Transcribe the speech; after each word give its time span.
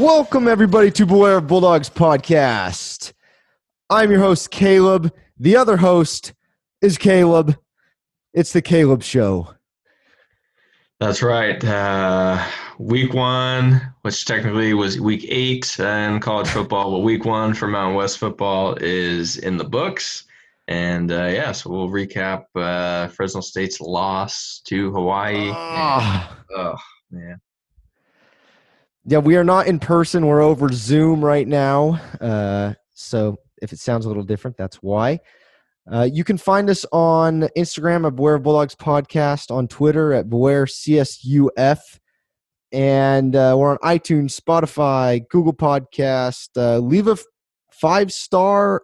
Welcome, 0.00 0.48
everybody, 0.48 0.90
to 0.92 1.04
Beware 1.04 1.36
of 1.36 1.46
Bulldogs 1.46 1.90
podcast. 1.90 3.12
I'm 3.90 4.10
your 4.10 4.20
host, 4.20 4.50
Caleb. 4.50 5.12
The 5.38 5.56
other 5.56 5.76
host 5.76 6.32
is 6.80 6.96
Caleb. 6.96 7.54
It's 8.32 8.54
the 8.54 8.62
Caleb 8.62 9.02
Show. 9.02 9.52
That's 11.00 11.22
right. 11.22 11.62
Uh, 11.62 12.42
week 12.78 13.12
one, 13.12 13.92
which 14.00 14.24
technically 14.24 14.72
was 14.72 14.98
week 14.98 15.26
eight 15.28 15.78
in 15.78 16.18
college 16.20 16.48
football, 16.48 16.92
but 16.92 17.00
week 17.00 17.26
one 17.26 17.52
for 17.52 17.68
Mountain 17.68 17.96
West 17.96 18.16
football 18.16 18.78
is 18.80 19.36
in 19.36 19.58
the 19.58 19.64
books. 19.64 20.24
And 20.66 21.12
uh, 21.12 21.26
yeah, 21.26 21.52
so 21.52 21.68
we'll 21.68 21.90
recap 21.90 22.44
uh, 22.54 23.08
Fresno 23.08 23.42
State's 23.42 23.82
loss 23.82 24.62
to 24.64 24.92
Hawaii. 24.92 25.50
Ah. 25.52 26.38
And, 26.48 26.58
oh, 26.58 26.76
man. 27.10 27.40
Yeah, 29.06 29.18
we 29.18 29.36
are 29.36 29.44
not 29.44 29.66
in 29.66 29.78
person. 29.78 30.26
We're 30.26 30.42
over 30.42 30.68
Zoom 30.70 31.24
right 31.24 31.48
now. 31.48 32.00
Uh, 32.20 32.74
so 32.92 33.38
if 33.62 33.72
it 33.72 33.78
sounds 33.78 34.04
a 34.04 34.08
little 34.08 34.22
different, 34.22 34.56
that's 34.58 34.76
why. 34.76 35.20
Uh, 35.90 36.08
you 36.10 36.22
can 36.22 36.36
find 36.36 36.68
us 36.68 36.84
on 36.92 37.48
Instagram 37.56 38.06
at 38.06 38.14
Beware 38.14 38.38
Bulldogs 38.38 38.74
Podcast, 38.74 39.50
on 39.50 39.68
Twitter 39.68 40.12
at 40.12 40.28
Beware 40.28 40.66
CSUF, 40.66 41.78
and 42.72 43.34
uh, 43.34 43.56
we're 43.58 43.70
on 43.70 43.78
iTunes, 43.78 44.38
Spotify, 44.38 45.26
Google 45.30 45.54
Podcast. 45.54 46.50
Uh, 46.54 46.78
leave 46.78 47.08
a 47.08 47.12
f- 47.12 47.24
five 47.72 48.12
star 48.12 48.82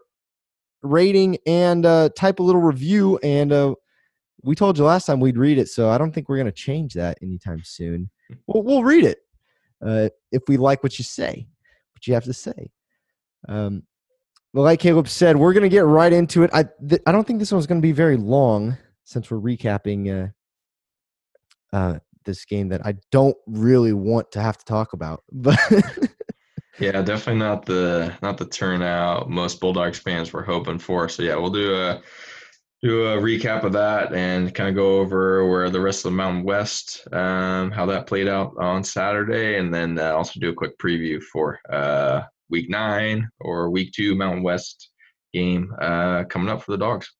rating 0.82 1.36
and 1.46 1.84
uh, 1.84 2.08
type 2.16 2.38
a 2.38 2.42
little 2.42 2.62
review. 2.62 3.18
And 3.23 3.52
uh, 3.52 3.74
we 4.42 4.54
told 4.54 4.78
you 4.78 4.84
last 4.84 5.04
time 5.04 5.20
we'd 5.20 5.36
read 5.36 5.58
it, 5.58 5.68
so 5.68 5.90
I 5.90 5.98
don't 5.98 6.12
think 6.12 6.28
we're 6.28 6.36
going 6.36 6.46
to 6.46 6.52
change 6.52 6.95
that 6.95 7.18
anytime 7.23 7.60
soon. 7.62 8.10
We'll, 8.46 8.62
we'll 8.62 8.82
read 8.82 9.04
it 9.04 9.18
uh, 9.85 10.09
if 10.32 10.43
we 10.49 10.57
like 10.57 10.82
what 10.82 10.99
you 10.99 11.05
say, 11.05 11.46
what 11.95 12.07
you 12.07 12.15
have 12.15 12.24
to 12.24 12.32
say. 12.32 12.71
Um, 13.49 13.82
well, 14.52 14.65
like 14.65 14.80
Caleb 14.80 15.09
said, 15.09 15.37
we're 15.37 15.52
going 15.52 15.63
to 15.63 15.69
get 15.69 15.85
right 15.85 16.13
into 16.13 16.43
it. 16.43 16.51
I 16.52 16.65
th- 16.88 17.02
I 17.07 17.13
don't 17.13 17.27
think 17.27 17.38
this 17.38 17.52
one's 17.52 17.66
going 17.66 17.80
to 17.80 17.87
be 17.87 17.93
very 17.93 18.16
long 18.16 18.77
since 19.04 19.30
we're 19.30 19.38
recapping 19.38 20.32
uh, 21.73 21.77
uh, 21.77 21.99
this 22.24 22.45
game 22.45 22.69
that 22.69 22.85
I 22.85 22.95
don't 23.13 23.37
really 23.47 23.93
want 23.93 24.32
to 24.32 24.41
have 24.41 24.59
to 24.59 24.65
talk 24.65 24.93
about. 24.93 25.23
But 25.32 25.59
Yeah, 26.79 27.01
definitely 27.01 27.41
not 27.41 27.65
the 27.65 28.13
not 28.21 28.37
the 28.37 28.45
turnout 28.45 29.30
most 29.30 29.60
Bulldogs 29.60 29.99
fans 29.99 30.32
were 30.32 30.43
hoping 30.43 30.79
for. 30.79 31.09
So 31.09 31.23
yeah, 31.23 31.37
we'll 31.37 31.51
do 31.51 31.74
a 31.74 32.02
do 32.82 33.07
a 33.07 33.16
recap 33.16 33.65
of 33.65 33.73
that 33.73 34.13
and 34.13 34.55
kind 34.55 34.69
of 34.69 34.74
go 34.74 34.99
over 34.99 35.49
where 35.49 35.71
the 35.71 35.80
rest 35.80 36.05
of 36.05 36.13
the 36.13 36.16
Mountain 36.16 36.45
West, 36.45 37.07
um, 37.13 37.71
how 37.71 37.87
that 37.87 38.07
played 38.07 38.29
out 38.29 38.52
on 38.59 38.85
Saturday, 38.85 39.59
and 39.59 39.73
then 39.73 39.99
uh, 39.99 40.13
also 40.13 40.38
do 40.38 40.51
a 40.51 40.55
quick 40.55 40.77
preview 40.79 41.21
for 41.23 41.59
uh, 41.73 42.23
Week 42.51 42.69
Nine 42.69 43.29
or 43.41 43.71
Week 43.71 43.93
Two 43.93 44.15
Mountain 44.15 44.43
West 44.43 44.91
game 45.32 45.73
uh, 45.80 46.24
coming 46.24 46.49
up 46.49 46.63
for 46.63 46.73
the 46.73 46.79
Dogs. 46.79 47.10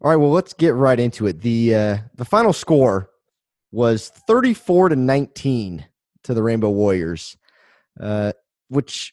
all 0.00 0.10
right, 0.10 0.16
well, 0.16 0.32
let's 0.32 0.52
get 0.54 0.74
right 0.74 0.98
into 0.98 1.26
it. 1.26 1.40
the 1.42 1.74
uh, 1.74 1.96
The 2.14 2.24
final 2.24 2.52
score 2.52 3.10
was 3.70 4.08
thirty 4.08 4.54
four 4.54 4.88
to 4.88 4.96
nineteen 4.96 5.86
to 6.24 6.34
the 6.34 6.42
Rainbow 6.42 6.70
Warriors, 6.70 7.36
uh, 8.00 8.32
which 8.68 9.12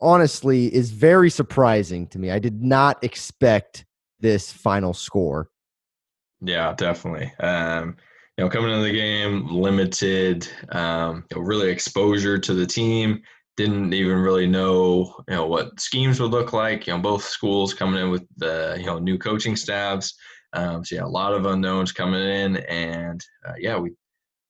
honestly 0.00 0.72
is 0.72 0.90
very 0.90 1.30
surprising 1.30 2.06
to 2.08 2.18
me. 2.18 2.30
I 2.30 2.38
did 2.38 2.62
not 2.62 3.02
expect 3.02 3.84
this 4.24 4.50
final 4.50 4.94
score. 4.94 5.50
Yeah, 6.40 6.72
definitely. 6.72 7.30
Um, 7.40 7.96
you 8.36 8.44
know, 8.44 8.50
coming 8.50 8.70
into 8.70 8.82
the 8.82 8.92
game, 8.92 9.46
limited, 9.48 10.48
um, 10.70 11.24
you 11.30 11.36
know, 11.36 11.42
really 11.42 11.70
exposure 11.70 12.38
to 12.38 12.54
the 12.54 12.66
team. 12.66 13.22
Didn't 13.58 13.92
even 13.92 14.16
really 14.16 14.46
know, 14.46 15.14
you 15.28 15.34
know, 15.34 15.46
what 15.46 15.78
schemes 15.78 16.20
would 16.20 16.30
look 16.30 16.54
like. 16.54 16.86
You 16.86 16.94
know, 16.94 17.00
both 17.00 17.22
schools 17.22 17.74
coming 17.74 18.00
in 18.00 18.10
with 18.10 18.26
the, 18.38 18.76
you 18.80 18.86
know, 18.86 18.98
new 18.98 19.18
coaching 19.18 19.56
staffs. 19.56 20.14
Um, 20.54 20.82
so 20.84 20.96
yeah, 20.96 21.04
a 21.04 21.06
lot 21.06 21.34
of 21.34 21.44
unknowns 21.44 21.92
coming 21.92 22.22
in, 22.22 22.56
and 22.56 23.20
uh, 23.46 23.54
yeah, 23.58 23.76
we 23.76 23.90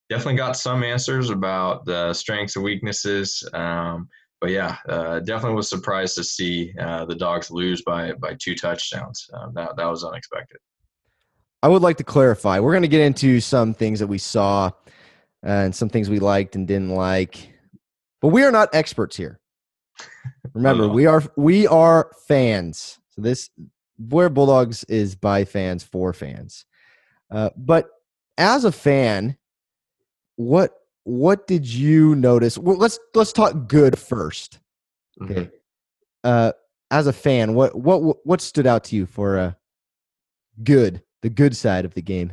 definitely 0.09 0.37
got 0.37 0.57
some 0.57 0.85
answers 0.85 1.31
about 1.31 1.85
the 1.85 2.15
strengths 2.15 2.55
and 2.55 2.65
weaknesses. 2.65 3.43
Um, 3.53 4.09
but 4.45 4.51
yeah, 4.51 4.77
uh, 4.91 5.21
definitely 5.21 5.57
was 5.57 5.71
surprised 5.71 6.17
to 6.17 6.23
see 6.23 6.75
uh, 6.79 7.07
the 7.07 7.15
dogs 7.15 7.51
lose 7.51 7.81
by 7.81 8.13
by 8.13 8.37
two 8.39 8.55
touchdowns. 8.55 9.27
Uh, 9.33 9.49
that 9.55 9.75
that 9.79 9.87
was 9.87 10.05
unexpected. 10.05 10.59
I 11.63 11.69
would 11.69 11.81
like 11.81 11.97
to 11.97 12.05
clarify. 12.05 12.61
We're 12.61 12.73
going 12.73 12.83
to 12.83 12.89
get 12.89 13.01
into 13.01 13.41
some 13.41 13.73
things 13.73 14.01
that 14.01 14.07
we 14.07 14.19
saw 14.19 14.71
and 15.43 15.75
some 15.75 15.89
things 15.89 16.11
we 16.11 16.19
liked 16.19 16.57
and 16.57 16.69
didn't 16.69 16.91
like, 16.91 17.55
but 18.21 18.29
we 18.29 18.43
are 18.43 18.51
not 18.51 18.69
experts 18.75 19.17
here. 19.17 19.41
Remember, 20.53 20.89
we 20.89 21.07
are 21.07 21.23
we 21.37 21.67
are 21.67 22.11
fans. 22.29 22.99
So 23.13 23.23
this 23.23 23.49
Blair 23.99 24.29
Bulldogs 24.29 24.85
is 24.85 25.15
by 25.15 25.47
fans 25.47 25.83
for 25.85 26.13
fans. 26.13 26.67
Uh, 27.31 27.49
but 27.57 27.89
as 28.37 28.67
a 28.67 28.73
fan, 28.73 29.39
what 30.37 30.75
what 31.05 31.47
did 31.47 31.67
you 31.67 32.15
notice? 32.15 32.59
Well, 32.59 32.77
let's 32.77 32.99
let's 33.15 33.33
talk 33.33 33.69
good 33.69 33.99
first. 33.99 34.59
Okay. 35.23 35.35
Mhm. 35.35 35.51
Uh, 36.25 36.53
as 36.91 37.07
a 37.07 37.13
fan, 37.13 37.55
what 37.55 37.75
what 37.75 38.27
what 38.27 38.41
stood 38.41 38.67
out 38.67 38.85
to 38.85 38.97
you 38.97 39.07
for 39.07 39.39
uh, 39.39 39.53
good, 40.63 41.03
the 41.23 41.31
good 41.31 41.57
side 41.57 41.85
of 41.85 41.95
the 41.95 42.03
game? 42.03 42.33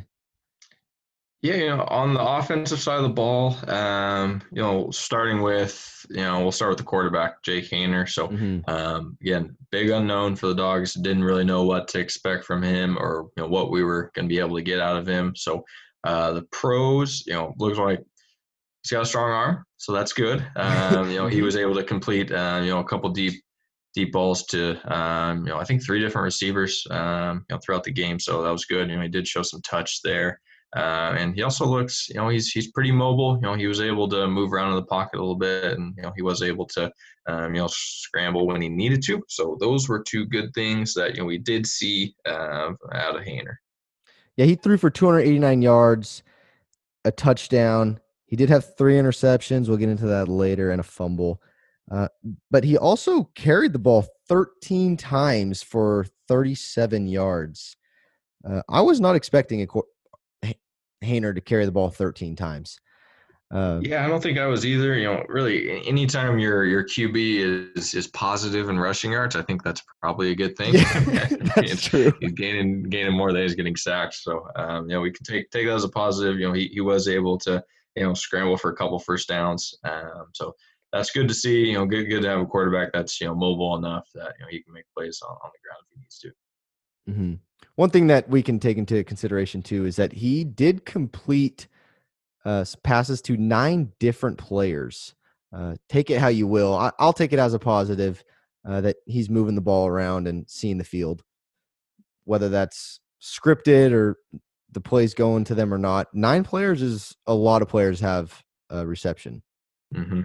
Yeah, 1.43 1.55
you 1.55 1.69
know, 1.69 1.83
on 1.89 2.13
the 2.13 2.21
offensive 2.23 2.79
side 2.79 2.97
of 2.97 3.03
the 3.03 3.09
ball, 3.09 3.57
um, 3.67 4.43
you 4.51 4.61
know, 4.61 4.91
starting 4.91 5.41
with, 5.41 6.05
you 6.11 6.17
know, 6.17 6.39
we'll 6.39 6.51
start 6.51 6.69
with 6.69 6.77
the 6.77 6.83
quarterback, 6.83 7.41
Jake 7.41 7.67
Haener. 7.71 8.07
So, 8.07 8.27
Mhm. 8.27 8.69
um, 8.69 9.17
again, 9.21 9.57
big 9.71 9.89
unknown 9.89 10.35
for 10.35 10.45
the 10.45 10.53
dogs. 10.53 10.93
Didn't 10.93 11.23
really 11.23 11.43
know 11.43 11.63
what 11.63 11.87
to 11.89 11.99
expect 11.99 12.45
from 12.45 12.61
him 12.61 12.95
or 12.95 13.31
you 13.35 13.41
know 13.43 13.49
what 13.49 13.71
we 13.71 13.83
were 13.83 14.11
going 14.13 14.29
to 14.29 14.33
be 14.33 14.39
able 14.39 14.55
to 14.55 14.61
get 14.61 14.79
out 14.79 14.97
of 14.97 15.07
him. 15.07 15.35
So, 15.35 15.65
uh, 16.03 16.33
the 16.33 16.43
pros, 16.51 17.25
you 17.25 17.33
know, 17.33 17.55
looks 17.57 17.79
like 17.79 18.03
he's 18.83 18.91
got 18.91 19.03
a 19.03 19.05
strong 19.05 19.31
arm, 19.31 19.65
so 19.77 19.91
that's 19.91 20.13
good. 20.13 20.45
Um, 20.55 21.09
you 21.09 21.17
know, 21.17 21.27
he 21.27 21.41
was 21.47 21.55
able 21.55 21.75
to 21.75 21.83
complete, 21.83 22.31
uh, 22.31 22.61
you 22.63 22.69
know, 22.69 22.79
a 22.79 22.83
couple 22.83 23.09
deep, 23.09 23.41
deep 23.93 24.11
balls 24.11 24.45
to, 24.47 24.77
um, 24.93 25.45
you 25.45 25.51
know, 25.51 25.57
I 25.57 25.63
think 25.63 25.83
three 25.83 25.99
different 25.99 26.25
receivers, 26.25 26.85
um, 26.91 27.45
you 27.49 27.55
know, 27.55 27.59
throughout 27.63 27.83
the 27.83 27.91
game. 27.91 28.19
So 28.19 28.41
that 28.41 28.51
was 28.51 28.65
good. 28.65 28.89
You 28.89 28.95
know, 28.95 29.01
he 29.01 29.09
did 29.09 29.27
show 29.27 29.43
some 29.43 29.61
touch 29.61 30.01
there. 30.03 30.39
Uh, 30.75 31.15
and 31.17 31.35
he 31.35 31.43
also 31.43 31.65
looks, 31.65 32.07
you 32.07 32.15
know, 32.15 32.29
he's 32.29 32.49
he's 32.49 32.71
pretty 32.71 32.93
mobile. 32.93 33.35
You 33.35 33.41
know, 33.41 33.55
he 33.55 33.67
was 33.67 33.81
able 33.81 34.07
to 34.07 34.27
move 34.27 34.53
around 34.53 34.69
in 34.69 34.77
the 34.77 34.85
pocket 34.85 35.17
a 35.17 35.19
little 35.19 35.35
bit, 35.35 35.77
and 35.77 35.93
you 35.97 36.03
know, 36.03 36.13
he 36.15 36.21
was 36.21 36.41
able 36.41 36.65
to, 36.67 36.89
um, 37.27 37.53
you 37.53 37.61
know, 37.61 37.67
scramble 37.69 38.47
when 38.47 38.61
he 38.61 38.69
needed 38.69 39.03
to. 39.03 39.21
So 39.27 39.57
those 39.59 39.89
were 39.89 40.01
two 40.01 40.25
good 40.25 40.53
things 40.53 40.93
that 40.93 41.15
you 41.15 41.21
know 41.21 41.25
we 41.25 41.37
did 41.37 41.67
see 41.67 42.15
uh, 42.25 42.71
out 42.93 43.17
of 43.17 43.23
Haener. 43.23 43.55
Yeah, 44.37 44.45
he 44.45 44.55
threw 44.55 44.77
for 44.77 44.89
289 44.89 45.61
yards, 45.61 46.23
a 47.03 47.11
touchdown. 47.11 47.99
He 48.31 48.37
did 48.37 48.49
have 48.49 48.77
three 48.77 48.95
interceptions. 48.95 49.67
We'll 49.67 49.77
get 49.77 49.89
into 49.89 50.07
that 50.07 50.29
later, 50.29 50.71
and 50.71 50.79
a 50.79 50.83
fumble. 50.83 51.41
Uh, 51.91 52.07
but 52.49 52.63
he 52.63 52.77
also 52.77 53.25
carried 53.35 53.73
the 53.73 53.79
ball 53.79 54.07
13 54.29 54.95
times 54.95 55.61
for 55.61 56.05
37 56.29 57.07
yards. 57.07 57.75
Uh, 58.49 58.61
I 58.69 58.79
was 58.79 59.01
not 59.01 59.17
expecting 59.17 59.61
a 59.61 60.53
Haener 61.03 61.35
to 61.35 61.41
carry 61.41 61.65
the 61.65 61.73
ball 61.73 61.89
13 61.89 62.37
times. 62.37 62.79
Uh, 63.53 63.81
Yeah, 63.83 64.05
I 64.05 64.07
don't 64.07 64.23
think 64.23 64.39
I 64.39 64.45
was 64.45 64.65
either. 64.65 64.95
You 64.95 65.07
know, 65.07 65.23
really, 65.27 65.85
anytime 65.85 66.39
your 66.39 66.63
your 66.63 66.85
QB 66.85 67.73
is 67.75 67.93
is 67.93 68.07
positive 68.07 68.69
in 68.69 68.79
rushing 68.79 69.11
yards, 69.11 69.35
I 69.35 69.41
think 69.41 69.61
that's 69.61 69.83
probably 70.01 70.31
a 70.31 70.35
good 70.35 70.55
thing. 70.55 70.75
Yeah, 70.75 71.27
that's 71.57 71.83
true. 71.83 72.13
He's 72.21 72.31
gaining 72.31 72.83
gaining 72.83 73.11
more 73.11 73.33
than 73.33 73.41
he's 73.41 73.55
getting 73.55 73.75
sacked. 73.75 74.13
So, 74.13 74.47
um, 74.55 74.89
you 74.89 74.95
know, 74.95 75.01
we 75.01 75.11
can 75.11 75.25
take 75.25 75.51
take 75.51 75.67
that 75.67 75.75
as 75.75 75.83
a 75.83 75.89
positive. 75.89 76.39
You 76.39 76.47
know, 76.47 76.53
he, 76.53 76.69
he 76.69 76.79
was 76.79 77.09
able 77.09 77.37
to 77.39 77.61
you 77.95 78.03
know 78.03 78.13
scramble 78.13 78.57
for 78.57 78.71
a 78.71 78.75
couple 78.75 78.99
first 78.99 79.27
downs. 79.27 79.73
Um, 79.83 80.27
so 80.33 80.53
that's 80.91 81.11
good 81.11 81.27
to 81.27 81.33
see. 81.33 81.67
You 81.67 81.73
know, 81.73 81.85
good 81.85 82.05
good 82.05 82.23
to 82.23 82.29
have 82.29 82.39
a 82.39 82.45
quarterback 82.45 82.91
that's 82.93 83.19
you 83.21 83.27
know 83.27 83.35
mobile 83.35 83.75
enough 83.75 84.07
that 84.15 84.33
you 84.39 84.45
know 84.45 84.49
he 84.49 84.61
can 84.61 84.73
make 84.73 84.85
plays 84.95 85.21
on, 85.23 85.31
on 85.31 85.51
the 85.53 85.59
ground 85.67 85.83
if 85.83 85.95
he 85.95 86.01
needs 86.01 86.19
to. 86.19 86.31
Mhm. 87.09 87.39
One 87.75 87.89
thing 87.89 88.07
that 88.07 88.29
we 88.29 88.43
can 88.43 88.59
take 88.59 88.77
into 88.77 89.03
consideration 89.03 89.61
too 89.61 89.85
is 89.85 89.95
that 89.95 90.13
he 90.13 90.43
did 90.43 90.85
complete 90.85 91.67
uh, 92.45 92.65
passes 92.83 93.21
to 93.23 93.37
nine 93.37 93.91
different 93.99 94.37
players. 94.37 95.15
Uh, 95.53 95.75
take 95.89 96.09
it 96.09 96.19
how 96.19 96.27
you 96.27 96.47
will. 96.47 96.73
I, 96.75 96.91
I'll 96.99 97.13
take 97.13 97.33
it 97.33 97.39
as 97.39 97.53
a 97.53 97.59
positive 97.59 98.23
uh, 98.67 98.81
that 98.81 98.97
he's 99.05 99.29
moving 99.29 99.55
the 99.55 99.61
ball 99.61 99.87
around 99.87 100.27
and 100.27 100.49
seeing 100.49 100.77
the 100.77 100.83
field, 100.83 101.23
whether 102.23 102.49
that's 102.49 102.99
scripted 103.21 103.91
or 103.91 104.17
the 104.71 104.81
plays 104.81 105.13
going 105.13 105.43
to 105.45 105.55
them 105.55 105.73
or 105.73 105.77
not. 105.77 106.07
Nine 106.13 106.43
players 106.43 106.81
is 106.81 107.15
a 107.27 107.33
lot 107.33 107.61
of 107.61 107.67
players 107.67 107.99
have 107.99 108.43
uh, 108.71 108.85
reception. 108.85 109.43
Mm-hmm. 109.93 110.21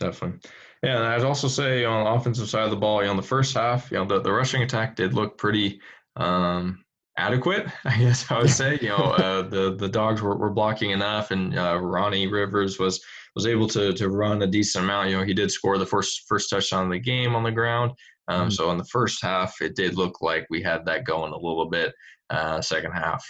Definitely. 0.00 0.50
Yeah, 0.82 0.96
and 0.96 1.06
I'd 1.06 1.24
also 1.24 1.48
say 1.48 1.84
on 1.84 2.04
the 2.04 2.10
offensive 2.10 2.48
side 2.48 2.64
of 2.64 2.70
the 2.70 2.76
ball, 2.76 3.02
you 3.02 3.08
know, 3.08 3.16
the 3.16 3.22
first 3.22 3.56
half, 3.56 3.90
you 3.90 3.98
know, 3.98 4.04
the, 4.04 4.20
the 4.20 4.32
rushing 4.32 4.62
attack 4.62 4.96
did 4.96 5.14
look 5.14 5.38
pretty 5.38 5.80
um, 6.16 6.84
adequate, 7.16 7.66
I 7.84 7.98
guess 7.98 8.30
I 8.30 8.38
would 8.38 8.50
say. 8.50 8.78
You 8.80 8.88
know, 8.88 8.96
uh, 8.96 9.42
the 9.48 9.76
the 9.76 9.88
dogs 9.88 10.20
were, 10.20 10.36
were 10.36 10.50
blocking 10.50 10.90
enough, 10.90 11.30
and 11.30 11.56
uh, 11.56 11.78
Ronnie 11.80 12.26
Rivers 12.26 12.78
was 12.78 13.02
was 13.34 13.46
able 13.46 13.68
to 13.68 13.92
to 13.92 14.08
run 14.10 14.42
a 14.42 14.46
decent 14.46 14.84
amount. 14.84 15.10
You 15.10 15.18
know, 15.18 15.24
he 15.24 15.34
did 15.34 15.50
score 15.50 15.78
the 15.78 15.86
first 15.86 16.22
first 16.28 16.50
touchdown 16.50 16.86
of 16.86 16.90
the 16.90 16.98
game 16.98 17.34
on 17.36 17.44
the 17.44 17.52
ground. 17.52 17.92
Um, 18.28 18.42
mm-hmm. 18.42 18.50
So 18.50 18.70
in 18.70 18.78
the 18.78 18.84
first 18.84 19.22
half, 19.22 19.60
it 19.60 19.76
did 19.76 19.96
look 19.96 20.20
like 20.20 20.46
we 20.50 20.62
had 20.62 20.84
that 20.86 21.04
going 21.04 21.32
a 21.32 21.36
little 21.36 21.68
bit. 21.68 21.92
Uh, 22.30 22.60
second 22.62 22.92
half 22.92 23.24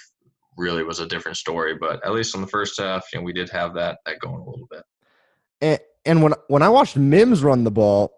really 0.57 0.83
was 0.83 1.01
a 1.01 1.07
different 1.07 1.37
story, 1.37 1.75
but 1.75 2.05
at 2.05 2.13
least 2.13 2.35
on 2.35 2.41
the 2.41 2.47
first 2.47 2.79
half, 2.81 3.07
you 3.13 3.19
know, 3.19 3.25
we 3.25 3.33
did 3.33 3.49
have 3.51 3.75
that 3.75 3.99
that 4.07 4.19
going 4.21 4.41
a 4.41 4.51
little 4.51 4.69
bit. 4.71 4.83
And, 5.61 5.79
and 6.05 6.23
when 6.23 6.35
when 6.49 6.63
I 6.63 6.69
watched 6.69 6.97
Mims 6.97 7.43
run 7.43 7.65
the 7.65 7.71
ball, 7.71 8.13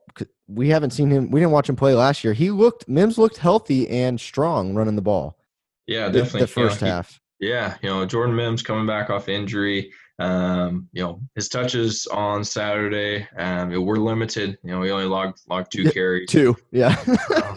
we 0.46 0.68
haven't 0.68 0.90
seen 0.90 1.10
him. 1.10 1.30
We 1.30 1.40
didn't 1.40 1.52
watch 1.52 1.68
him 1.68 1.76
play 1.76 1.94
last 1.94 2.24
year. 2.24 2.32
He 2.32 2.50
looked 2.50 2.88
Mims 2.88 3.18
looked 3.18 3.38
healthy 3.38 3.88
and 3.88 4.20
strong 4.20 4.74
running 4.74 4.96
the 4.96 5.02
ball. 5.02 5.38
Yeah, 5.86 6.06
definitely. 6.06 6.40
The, 6.40 6.46
the 6.46 6.52
first 6.52 6.80
you 6.80 6.86
know, 6.86 6.92
half. 6.94 7.20
He, 7.38 7.48
yeah, 7.48 7.76
you 7.82 7.90
know 7.90 8.04
Jordan 8.06 8.34
Mims 8.34 8.62
coming 8.62 8.86
back 8.86 9.10
off 9.10 9.28
injury. 9.28 9.92
Um, 10.18 10.88
you 10.92 11.02
know 11.02 11.20
his 11.34 11.48
touches 11.48 12.06
on 12.06 12.44
Saturday 12.44 13.26
um, 13.36 13.70
were 13.84 13.98
limited. 13.98 14.58
You 14.62 14.70
know 14.70 14.82
he 14.82 14.90
only 14.90 15.06
logged 15.06 15.40
logged 15.48 15.72
two 15.72 15.90
carries. 15.90 16.28
Two, 16.28 16.56
yeah. 16.70 16.96
um, 17.34 17.56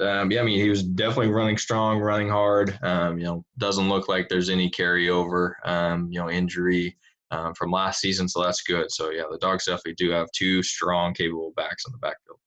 um, 0.00 0.30
yeah, 0.30 0.40
I 0.40 0.44
mean 0.44 0.60
he 0.60 0.70
was 0.70 0.82
definitely 0.82 1.30
running 1.30 1.58
strong, 1.58 1.98
running 2.00 2.28
hard. 2.28 2.78
Um, 2.82 3.18
you 3.18 3.24
know 3.24 3.44
doesn't 3.58 3.88
look 3.88 4.08
like 4.08 4.28
there's 4.28 4.50
any 4.50 4.70
carryover. 4.70 5.54
Um, 5.64 6.08
you 6.10 6.20
know 6.20 6.30
injury 6.30 6.96
um, 7.30 7.54
from 7.54 7.70
last 7.70 8.00
season, 8.00 8.28
so 8.28 8.42
that's 8.42 8.62
good. 8.62 8.90
So 8.90 9.10
yeah, 9.10 9.24
the 9.30 9.38
Dogs 9.38 9.66
definitely 9.66 9.94
do 9.94 10.10
have 10.10 10.30
two 10.32 10.62
strong, 10.62 11.14
capable 11.14 11.52
backs 11.56 11.84
in 11.86 11.92
the 11.92 11.98
backfield. 11.98 12.38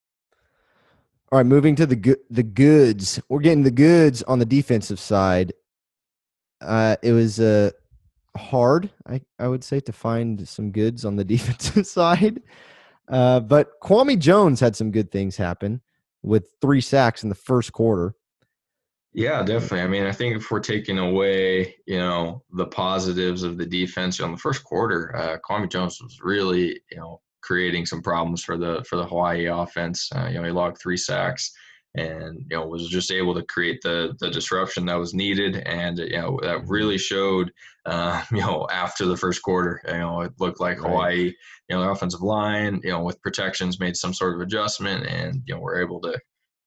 All 1.31 1.37
right, 1.39 1.45
moving 1.45 1.75
to 1.77 1.85
the 1.85 1.95
good, 1.95 2.19
the 2.29 2.43
goods. 2.43 3.19
We're 3.29 3.39
getting 3.39 3.63
the 3.63 3.71
goods 3.71 4.21
on 4.23 4.39
the 4.39 4.45
defensive 4.45 4.99
side. 4.99 5.53
Uh, 6.61 6.95
it 7.01 7.11
was 7.11 7.39
uh, 7.39 7.71
hard, 8.37 8.89
I, 9.07 9.21
I 9.39 9.47
would 9.47 9.63
say, 9.63 9.79
to 9.81 9.91
find 9.91 10.47
some 10.47 10.71
goods 10.71 11.05
on 11.05 11.15
the 11.15 11.23
defensive 11.25 11.87
side. 11.87 12.41
Uh, 13.07 13.39
but 13.39 13.79
Kwami 13.81 14.17
Jones 14.17 14.59
had 14.59 14.75
some 14.75 14.91
good 14.91 15.11
things 15.11 15.35
happen 15.35 15.81
with 16.23 16.47
three 16.61 16.81
sacks 16.81 17.23
in 17.23 17.29
the 17.29 17.35
first 17.35 17.71
quarter. 17.73 18.15
Yeah, 19.13 19.43
definitely. 19.43 19.81
I 19.81 19.87
mean, 19.87 20.05
I 20.05 20.11
think 20.11 20.35
if 20.35 20.49
we're 20.49 20.59
taking 20.59 20.97
away, 20.97 21.75
you 21.85 21.99
know, 21.99 22.43
the 22.53 22.65
positives 22.65 23.43
of 23.43 23.59
the 23.59 23.65
defense 23.65 24.19
on 24.19 24.31
the 24.31 24.37
first 24.37 24.63
quarter, 24.63 25.15
uh, 25.15 25.37
Kwami 25.47 25.69
Jones 25.69 26.01
was 26.01 26.19
really, 26.23 26.81
you 26.89 26.97
know, 26.97 27.21
creating 27.41 27.85
some 27.85 28.01
problems 28.01 28.43
for 28.43 28.57
the 28.57 28.83
for 28.89 28.95
the 28.95 29.05
Hawaii 29.05 29.45
offense. 29.45 30.09
Uh, 30.15 30.27
you 30.29 30.35
know, 30.35 30.43
he 30.43 30.51
logged 30.51 30.79
three 30.79 30.97
sacks, 30.97 31.53
and 31.95 32.45
you 32.49 32.57
know 32.57 32.65
was 32.65 32.87
just 32.87 33.11
able 33.11 33.35
to 33.35 33.43
create 33.43 33.79
the 33.83 34.15
the 34.19 34.29
disruption 34.29 34.85
that 34.85 34.99
was 34.99 35.13
needed, 35.13 35.57
and 35.65 35.99
you 35.99 36.17
know 36.17 36.39
that 36.41 36.67
really 36.67 36.97
showed. 36.97 37.51
Uh, 37.85 38.23
you 38.31 38.39
know, 38.39 38.67
after 38.71 39.05
the 39.05 39.17
first 39.17 39.41
quarter, 39.41 39.81
you 39.87 39.97
know, 39.97 40.21
it 40.21 40.31
looked 40.39 40.61
like 40.61 40.77
Hawaii, 40.77 41.33
you 41.69 41.75
know, 41.75 41.81
the 41.81 41.89
offensive 41.89 42.21
line, 42.21 42.79
you 42.83 42.91
know, 42.91 43.03
with 43.03 43.21
protections 43.21 43.79
made 43.79 43.97
some 43.97 44.13
sort 44.13 44.35
of 44.35 44.41
adjustment, 44.41 45.05
and 45.05 45.43
you 45.45 45.53
know, 45.53 45.61
we're 45.61 45.81
able 45.81 45.99
to 46.01 46.17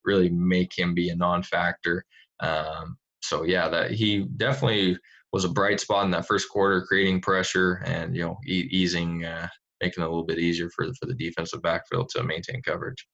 really 0.04 0.28
make 0.28 0.76
him 0.76 0.94
be 0.94 1.08
a 1.08 1.16
non-factor. 1.16 2.04
Um, 2.40 2.96
so 3.22 3.42
yeah, 3.42 3.68
that 3.68 3.90
he 3.90 4.26
definitely 4.36 4.98
was 5.32 5.44
a 5.44 5.48
bright 5.48 5.80
spot 5.80 6.04
in 6.04 6.10
that 6.12 6.26
first 6.26 6.48
quarter, 6.48 6.82
creating 6.82 7.20
pressure 7.20 7.82
and 7.84 8.14
you 8.14 8.22
know 8.22 8.38
e- 8.46 8.68
easing, 8.70 9.24
uh, 9.24 9.48
making 9.82 10.02
it 10.02 10.06
a 10.06 10.08
little 10.08 10.24
bit 10.24 10.38
easier 10.38 10.70
for 10.70 10.86
for 10.94 11.06
the 11.06 11.14
defensive 11.14 11.62
backfield 11.62 12.08
to 12.10 12.22
maintain 12.22 12.62
coverage. 12.62 13.06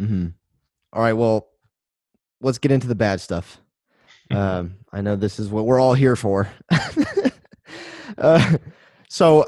Mm-hmm. 0.00 0.28
All 0.92 1.02
right, 1.02 1.12
well, 1.12 1.48
let's 2.40 2.58
get 2.58 2.72
into 2.72 2.86
the 2.86 2.94
bad 2.94 3.20
stuff. 3.20 3.60
Um, 4.30 4.76
I 4.92 5.00
know 5.00 5.16
this 5.16 5.38
is 5.38 5.48
what 5.48 5.66
we're 5.66 5.80
all 5.80 5.94
here 5.94 6.16
for. 6.16 6.48
uh, 8.18 8.58
so 9.08 9.46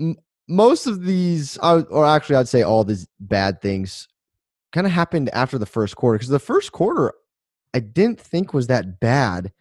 m- 0.00 0.16
most 0.48 0.86
of 0.86 1.04
these, 1.04 1.56
or 1.58 2.06
actually, 2.06 2.36
I'd 2.36 2.48
say 2.48 2.62
all 2.62 2.84
these 2.84 3.06
bad 3.20 3.62
things, 3.62 4.08
kind 4.72 4.86
of 4.86 4.92
happened 4.92 5.30
after 5.30 5.58
the 5.58 5.66
first 5.66 5.96
quarter 5.96 6.18
because 6.18 6.28
the 6.28 6.38
first 6.38 6.72
quarter 6.72 7.14
I 7.76 7.80
didn't 7.80 8.20
think 8.20 8.54
was 8.54 8.68
that 8.68 9.00
bad. 9.00 9.52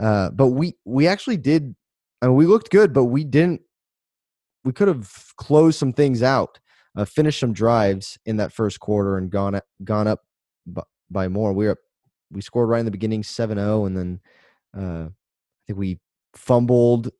Uh, 0.00 0.30
but 0.30 0.48
we 0.48 0.76
we 0.84 1.06
actually 1.06 1.36
did. 1.36 1.74
I 2.20 2.26
mean, 2.26 2.36
we 2.36 2.46
looked 2.46 2.70
good, 2.70 2.92
but 2.92 3.04
we 3.04 3.24
didn't. 3.24 3.60
We 4.64 4.72
could 4.72 4.88
have 4.88 5.32
closed 5.36 5.78
some 5.78 5.92
things 5.92 6.22
out, 6.22 6.58
uh, 6.96 7.04
finished 7.04 7.40
some 7.40 7.52
drives 7.52 8.18
in 8.26 8.36
that 8.38 8.52
first 8.52 8.80
quarter, 8.80 9.18
and 9.18 9.30
gone 9.30 9.60
gone 9.84 10.08
up 10.08 10.20
by 11.12 11.28
more. 11.28 11.52
We 11.52 11.66
were 11.66 11.78
we 12.30 12.40
scored 12.40 12.68
right 12.68 12.80
in 12.80 12.86
the 12.86 12.90
beginning, 12.90 13.22
7-0, 13.22 13.86
and 13.86 13.96
then 13.96 14.20
uh, 14.76 15.08
I 15.08 15.62
think 15.66 15.78
we 15.78 16.00
fumbled, 16.34 17.10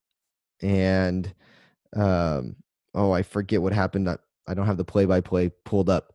and 0.62 1.32
um, 1.94 2.56
oh, 2.94 3.12
I 3.12 3.22
forget 3.22 3.60
what 3.60 3.72
happened. 3.72 4.08
I, 4.08 4.16
I 4.48 4.54
don't 4.54 4.66
have 4.66 4.78
the 4.78 4.84
play 4.84 5.04
by 5.04 5.20
play 5.20 5.50
pulled 5.64 5.90
up, 5.90 6.12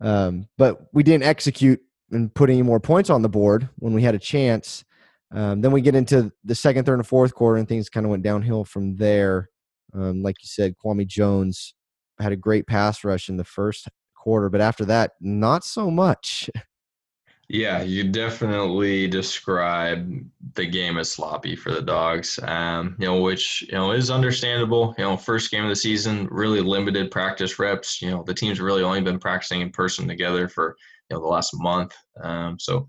um, 0.00 0.46
but 0.58 0.88
we 0.92 1.02
didn't 1.02 1.24
execute 1.24 1.80
and 2.10 2.32
put 2.34 2.50
any 2.50 2.62
more 2.62 2.80
points 2.80 3.10
on 3.10 3.22
the 3.22 3.28
board 3.28 3.68
when 3.78 3.94
we 3.94 4.02
had 4.02 4.14
a 4.14 4.18
chance. 4.18 4.84
Um, 5.32 5.60
then 5.60 5.70
we 5.70 5.80
get 5.80 5.94
into 5.94 6.32
the 6.44 6.54
second, 6.54 6.84
third, 6.84 6.98
and 6.98 7.06
fourth 7.06 7.34
quarter, 7.34 7.56
and 7.56 7.68
things 7.68 7.88
kind 7.88 8.04
of 8.04 8.10
went 8.10 8.24
downhill 8.24 8.64
from 8.64 8.96
there. 8.96 9.48
Um, 9.94 10.22
like 10.22 10.36
you 10.42 10.48
said, 10.48 10.74
Kwami 10.84 11.06
Jones 11.06 11.74
had 12.18 12.32
a 12.32 12.36
great 12.36 12.66
pass 12.66 13.04
rush 13.04 13.28
in 13.28 13.36
the 13.36 13.44
first 13.44 13.88
quarter, 14.14 14.48
but 14.48 14.60
after 14.60 14.84
that, 14.86 15.12
not 15.20 15.64
so 15.64 15.90
much. 15.90 16.50
Yeah, 17.52 17.82
you 17.82 18.04
definitely 18.04 19.08
describe 19.08 20.24
the 20.54 20.66
game 20.66 20.98
as 20.98 21.10
sloppy 21.10 21.56
for 21.56 21.72
the 21.72 21.82
dogs. 21.82 22.38
Um, 22.44 22.94
you 23.00 23.06
know, 23.06 23.20
which 23.20 23.62
you 23.62 23.72
know 23.72 23.90
is 23.90 24.08
understandable. 24.08 24.94
You 24.96 25.02
know, 25.02 25.16
first 25.16 25.50
game 25.50 25.64
of 25.64 25.68
the 25.68 25.74
season, 25.74 26.28
really 26.30 26.60
limited 26.60 27.10
practice 27.10 27.58
reps. 27.58 28.00
You 28.00 28.12
know, 28.12 28.22
the 28.22 28.34
team's 28.34 28.60
really 28.60 28.84
only 28.84 29.00
been 29.00 29.18
practicing 29.18 29.62
in 29.62 29.72
person 29.72 30.06
together 30.06 30.48
for 30.48 30.76
you 31.10 31.16
know 31.16 31.22
the 31.22 31.26
last 31.26 31.50
month. 31.54 31.92
Um, 32.22 32.56
so 32.60 32.86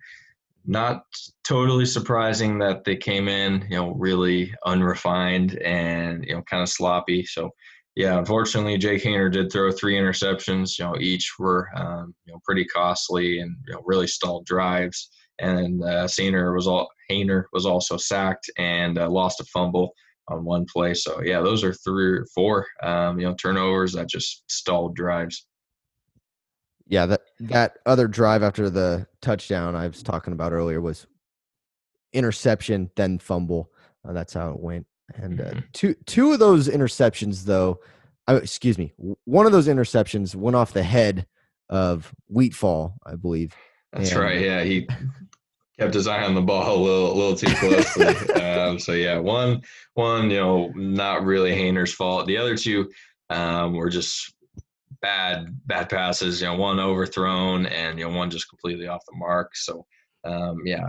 not 0.64 1.06
totally 1.44 1.88
surprising 1.88 2.60
that 2.60 2.84
they 2.84 2.96
came 2.96 3.28
in, 3.28 3.66
you 3.68 3.78
know, 3.78 3.96
really 3.96 4.54
unrefined 4.68 5.58
and 5.64 6.24
you 6.24 6.36
know 6.36 6.44
kind 6.44 6.62
of 6.62 6.70
sloppy. 6.70 7.26
So 7.26 7.50
yeah, 7.96 8.18
unfortunately, 8.18 8.78
Jake 8.78 9.04
Haener 9.04 9.32
did 9.32 9.52
throw 9.52 9.72
three 9.72 9.96
interceptions. 9.96 10.78
You 10.78 10.86
know, 10.86 10.98
each 11.00 11.34
were 11.40 11.70
um, 11.76 12.16
you 12.26 12.34
know 12.34 12.40
pretty 12.46 12.66
costly 12.66 13.40
and 13.40 13.56
you 13.68 13.74
know 13.74 13.82
really 13.86 14.08
stalled 14.08 14.46
drives. 14.46 15.10
And 15.40 15.84
uh, 15.84 16.06
Haener 16.08 16.54
was 16.54 16.68
all 16.68 16.90
Haener 17.10 17.46
was 17.54 17.66
also 17.66 17.98
sacked 17.98 18.50
and 18.58 18.98
uh, 18.98 19.10
lost 19.10 19.40
a 19.40 19.46
fumble 19.46 19.94
on 20.28 20.46
one 20.46 20.66
play. 20.72 20.94
So 20.94 21.22
yeah, 21.22 21.42
those 21.42 21.64
are 21.64 21.74
three 21.74 22.20
or 22.20 22.26
four 22.34 22.68
um, 22.84 23.20
you 23.20 23.28
know 23.28 23.36
turnovers 23.36 23.94
that 23.94 24.10
just 24.10 24.44
stalled 24.48 24.96
drives 24.96 25.46
yeah, 26.92 27.06
that 27.06 27.22
that 27.40 27.78
other 27.86 28.10
drive 28.10 28.44
after 28.44 28.70
the 28.70 29.08
touchdown 29.22 29.78
I 29.78 29.88
was 29.88 30.04
talking 30.04 30.34
about 30.34 30.52
earlier 30.52 30.82
was 30.82 31.08
interception 32.12 32.92
then 32.98 33.18
fumble. 33.18 33.72
Uh, 34.06 34.12
that's 34.12 34.34
how 34.34 34.52
it 34.52 34.60
went. 34.60 34.86
And 35.16 35.42
uh, 35.42 35.46
mm-hmm. 35.46 35.60
two 35.74 35.96
two 36.06 36.32
of 36.34 36.40
those 36.40 36.68
interceptions 36.68 37.44
though, 37.44 37.80
uh, 38.28 38.40
excuse 38.42 38.78
me, 38.78 38.94
one 39.26 39.46
of 39.46 39.52
those 39.52 39.68
interceptions 39.68 40.36
went 40.36 40.56
off 40.56 40.74
the 40.74 40.84
head 40.84 41.26
of 41.70 42.14
Wheatfall, 42.34 42.94
I 43.06 43.16
believe. 43.16 43.56
That's 43.94 44.12
and, 44.12 44.20
right. 44.20 44.40
Yeah, 44.40 44.64
he 44.64 44.88
kept 45.80 45.94
his 45.94 46.08
eye 46.08 46.24
on 46.24 46.36
the 46.36 46.42
ball 46.42 46.76
a 46.76 46.78
little, 46.78 47.12
a 47.12 47.16
little 47.16 47.36
too 47.36 47.56
closely. 47.56 48.42
um, 48.42 48.80
so 48.80 48.92
yeah, 48.94 49.18
one, 49.18 49.62
one, 49.96 50.30
you 50.30 50.38
know, 50.38 50.68
not 50.76 51.24
really 51.24 51.52
Haener's 51.52 51.94
fault. 51.94 52.28
The 52.28 52.38
other 52.38 52.56
two 52.56 52.92
um, 53.30 53.74
were 53.74 53.90
just 53.90 54.34
bad 55.02 55.48
bad 55.66 55.90
passes. 55.90 56.42
You 56.42 56.48
know, 56.48 56.56
one 56.56 56.80
overthrown 56.80 57.66
and 57.66 57.98
you 57.98 58.08
know 58.08 58.16
one 58.16 58.30
just 58.30 58.50
completely 58.50 58.88
off 58.88 59.06
the 59.06 59.18
mark. 59.18 59.56
So 59.56 59.86
um, 60.24 60.62
yeah, 60.66 60.86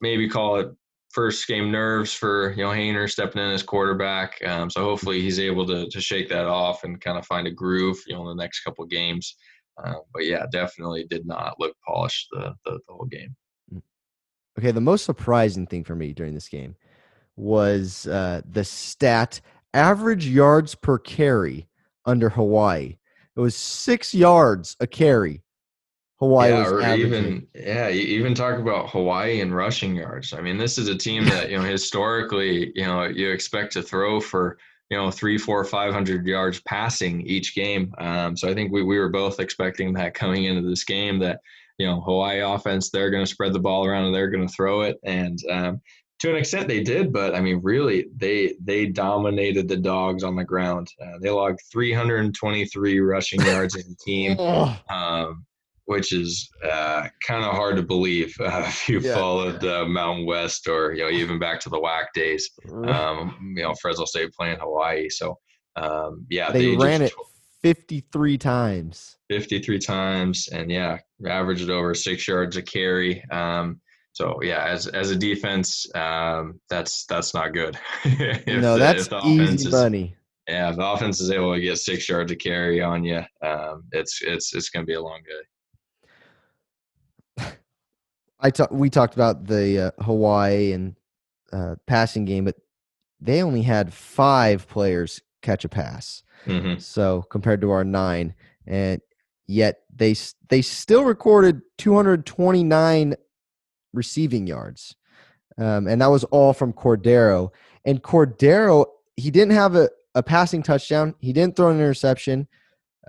maybe 0.00 0.28
call 0.28 0.56
it 0.56 0.68
first 1.16 1.48
game 1.48 1.72
nerves 1.72 2.12
for 2.12 2.50
you 2.50 2.62
know 2.62 2.68
Haener 2.68 3.10
stepping 3.10 3.42
in 3.42 3.50
as 3.50 3.62
quarterback. 3.62 4.38
Um, 4.46 4.68
so 4.68 4.82
hopefully 4.82 5.22
he's 5.22 5.40
able 5.40 5.66
to 5.66 5.88
to 5.88 6.00
shake 6.00 6.28
that 6.28 6.44
off 6.44 6.84
and 6.84 7.00
kind 7.00 7.16
of 7.16 7.24
find 7.24 7.46
a 7.46 7.50
groove 7.50 7.98
you 8.06 8.14
know 8.14 8.20
in 8.28 8.36
the 8.36 8.42
next 8.42 8.60
couple 8.60 8.84
games. 8.84 9.36
Uh, 9.82 9.94
but 10.12 10.26
yeah, 10.26 10.44
definitely 10.52 11.06
did 11.08 11.26
not 11.26 11.54
look 11.58 11.74
polished 11.86 12.28
the, 12.32 12.54
the, 12.64 12.72
the 12.72 12.92
whole 12.92 13.06
game. 13.06 13.34
Mm. 13.74 13.82
Okay, 14.58 14.72
the 14.72 14.80
most 14.80 15.06
surprising 15.06 15.66
thing 15.66 15.84
for 15.84 15.94
me 15.94 16.12
during 16.12 16.34
this 16.34 16.48
game 16.50 16.76
was 17.34 18.06
uh, 18.06 18.42
the 18.50 18.64
stat 18.64 19.40
average 19.72 20.26
yards 20.26 20.74
per 20.74 20.98
carry 20.98 21.66
under 22.04 22.28
Hawaii. 22.28 22.98
It 23.36 23.40
was 23.40 23.56
six 23.56 24.14
yards 24.14 24.76
a 24.80 24.86
carry. 24.86 25.42
Hawaii 26.18 26.50
yeah, 26.50 26.66
or 26.66 26.80
averaging. 26.80 27.06
even 27.06 27.46
yeah, 27.54 27.88
you 27.88 28.02
even 28.02 28.34
talk 28.34 28.58
about 28.58 28.90
Hawaii 28.90 29.40
and 29.40 29.54
rushing 29.54 29.94
yards. 29.94 30.32
I 30.32 30.40
mean, 30.40 30.56
this 30.56 30.78
is 30.78 30.88
a 30.88 30.96
team 30.96 31.24
that 31.26 31.50
you 31.50 31.58
know 31.58 31.64
historically, 31.64 32.72
you 32.74 32.86
know, 32.86 33.04
you 33.04 33.30
expect 33.30 33.72
to 33.74 33.82
throw 33.82 34.20
for 34.20 34.58
you 34.90 34.96
know 34.96 35.10
three, 35.10 35.36
four, 35.36 35.64
five 35.64 35.92
hundred 35.92 36.26
yards 36.26 36.60
passing 36.60 37.20
each 37.22 37.54
game. 37.54 37.92
Um, 37.98 38.36
so 38.36 38.48
I 38.48 38.54
think 38.54 38.72
we 38.72 38.82
we 38.82 38.98
were 38.98 39.10
both 39.10 39.40
expecting 39.40 39.92
that 39.94 40.14
coming 40.14 40.44
into 40.44 40.66
this 40.66 40.84
game 40.84 41.18
that 41.18 41.40
you 41.78 41.86
know 41.86 42.00
Hawaii 42.00 42.40
offense 42.40 42.90
they're 42.90 43.10
going 43.10 43.24
to 43.24 43.30
spread 43.30 43.52
the 43.52 43.60
ball 43.60 43.84
around 43.86 44.06
and 44.06 44.14
they're 44.14 44.30
going 44.30 44.46
to 44.46 44.54
throw 44.54 44.82
it 44.82 44.98
and 45.04 45.38
um, 45.50 45.80
to 46.18 46.30
an 46.30 46.36
extent 46.36 46.66
they 46.68 46.82
did, 46.82 47.12
but 47.12 47.34
I 47.34 47.40
mean, 47.40 47.60
really, 47.62 48.06
they 48.16 48.54
they 48.62 48.86
dominated 48.86 49.68
the 49.68 49.76
dogs 49.76 50.24
on 50.24 50.34
the 50.34 50.44
ground. 50.44 50.88
Uh, 51.00 51.18
they 51.20 51.30
logged 51.30 51.60
323 51.70 53.00
rushing 53.00 53.40
yards 53.42 53.76
in 53.76 53.82
the 53.88 53.96
team, 53.96 54.38
um, 54.88 55.44
which 55.86 56.12
is 56.12 56.48
uh, 56.64 57.08
kind 57.26 57.44
of 57.44 57.52
hard 57.52 57.76
to 57.76 57.82
believe 57.82 58.34
uh, 58.40 58.64
if 58.66 58.88
you 58.88 59.00
Yeah. 59.00 59.14
followed 59.14 59.64
uh, 59.64 59.84
Mountain 59.86 60.26
West 60.26 60.68
or 60.68 60.92
you 60.92 61.02
know 61.04 61.10
even 61.10 61.38
back 61.38 61.58
to 61.60 61.68
the 61.70 61.78
WAC 61.80 62.06
days. 62.14 62.50
Um, 62.92 63.54
you 63.56 63.62
know, 63.62 63.74
Fresno 63.80 64.04
State 64.04 64.32
playing 64.32 64.58
Hawaii, 64.60 65.08
so 65.08 65.38
um, 65.76 66.26
yeah, 66.30 66.52
they, 66.52 66.76
ran 66.76 67.00
just 67.00 67.12
it 67.14 67.18
53 67.62 68.38
times. 68.38 69.16
53 69.28 69.78
times 69.80 70.48
and 70.52 70.70
yeah 70.70 70.98
averaged 71.26 71.68
over 71.68 71.94
six 71.94 72.28
yards 72.28 72.56
a 72.56 72.62
carry 72.62 73.24
um 73.32 73.80
so 74.12 74.40
yeah 74.40 74.64
as 74.66 74.86
as 74.86 75.10
a 75.10 75.16
defense 75.16 75.84
um 75.96 76.60
that's 76.70 77.04
that's 77.06 77.34
not 77.34 77.52
good 77.52 77.76
no, 78.06 78.74
the- 78.74 78.78
that's 78.78 79.08
the 79.08 79.20
easy 79.24 79.68
money. 79.68 80.14
yeah 80.46 80.70
if 80.70 80.76
the 80.76 80.86
offense 80.86 81.20
is 81.20 81.30
able 81.32 81.52
to 81.52 81.60
get 81.60 81.76
six 81.76 82.08
yards 82.08 82.30
a 82.30 82.36
carry 82.36 82.80
on 82.80 83.02
you 83.02 83.20
um 83.42 83.82
it's 83.90 84.20
it's 84.22 84.54
it's 84.54 84.70
gonna 84.70 84.86
be 84.86 84.94
a 84.94 85.02
long 85.02 85.20
day 85.26 85.44
I 88.40 88.50
ta- 88.50 88.68
we 88.70 88.90
talked 88.90 89.14
about 89.14 89.46
the 89.46 89.86
uh, 89.86 90.02
Hawaii 90.02 90.72
and 90.72 90.94
uh, 91.52 91.76
passing 91.86 92.24
game, 92.24 92.44
but 92.44 92.56
they 93.20 93.42
only 93.42 93.62
had 93.62 93.92
five 93.92 94.68
players 94.68 95.20
catch 95.42 95.64
a 95.64 95.68
pass. 95.68 96.22
hmm 96.44 96.76
So 96.78 97.22
compared 97.30 97.60
to 97.62 97.70
our 97.70 97.84
nine, 97.84 98.34
and 98.66 99.00
yet 99.46 99.80
they 99.94 100.14
they 100.48 100.62
still 100.62 101.04
recorded 101.04 101.62
229 101.78 103.14
receiving 103.92 104.46
yards, 104.46 104.94
um, 105.58 105.86
and 105.86 106.00
that 106.00 106.10
was 106.10 106.24
all 106.24 106.52
from 106.52 106.72
Cordeiro. 106.72 107.50
And 107.84 108.02
Cordeiro, 108.02 108.86
he 109.16 109.30
didn't 109.30 109.54
have 109.54 109.76
a, 109.76 109.88
a 110.14 110.22
passing 110.22 110.62
touchdown. 110.62 111.14
He 111.20 111.32
didn't 111.32 111.56
throw 111.56 111.70
an 111.70 111.76
interception, 111.76 112.48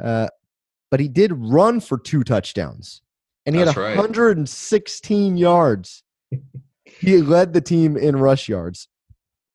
uh, 0.02 0.28
but 0.90 1.00
he 1.00 1.08
did 1.10 1.32
run 1.34 1.80
for 1.80 1.98
two 1.98 2.24
touchdowns, 2.24 3.02
and 3.48 3.56
he 3.56 3.64
That's 3.64 3.76
had 3.76 3.82
right. 3.82 3.98
116 3.98 5.38
yards. 5.38 6.04
he 6.84 7.18
led 7.22 7.54
the 7.54 7.62
team 7.62 7.98
in 7.98 8.18
rush 8.18 8.48
yards. 8.50 8.88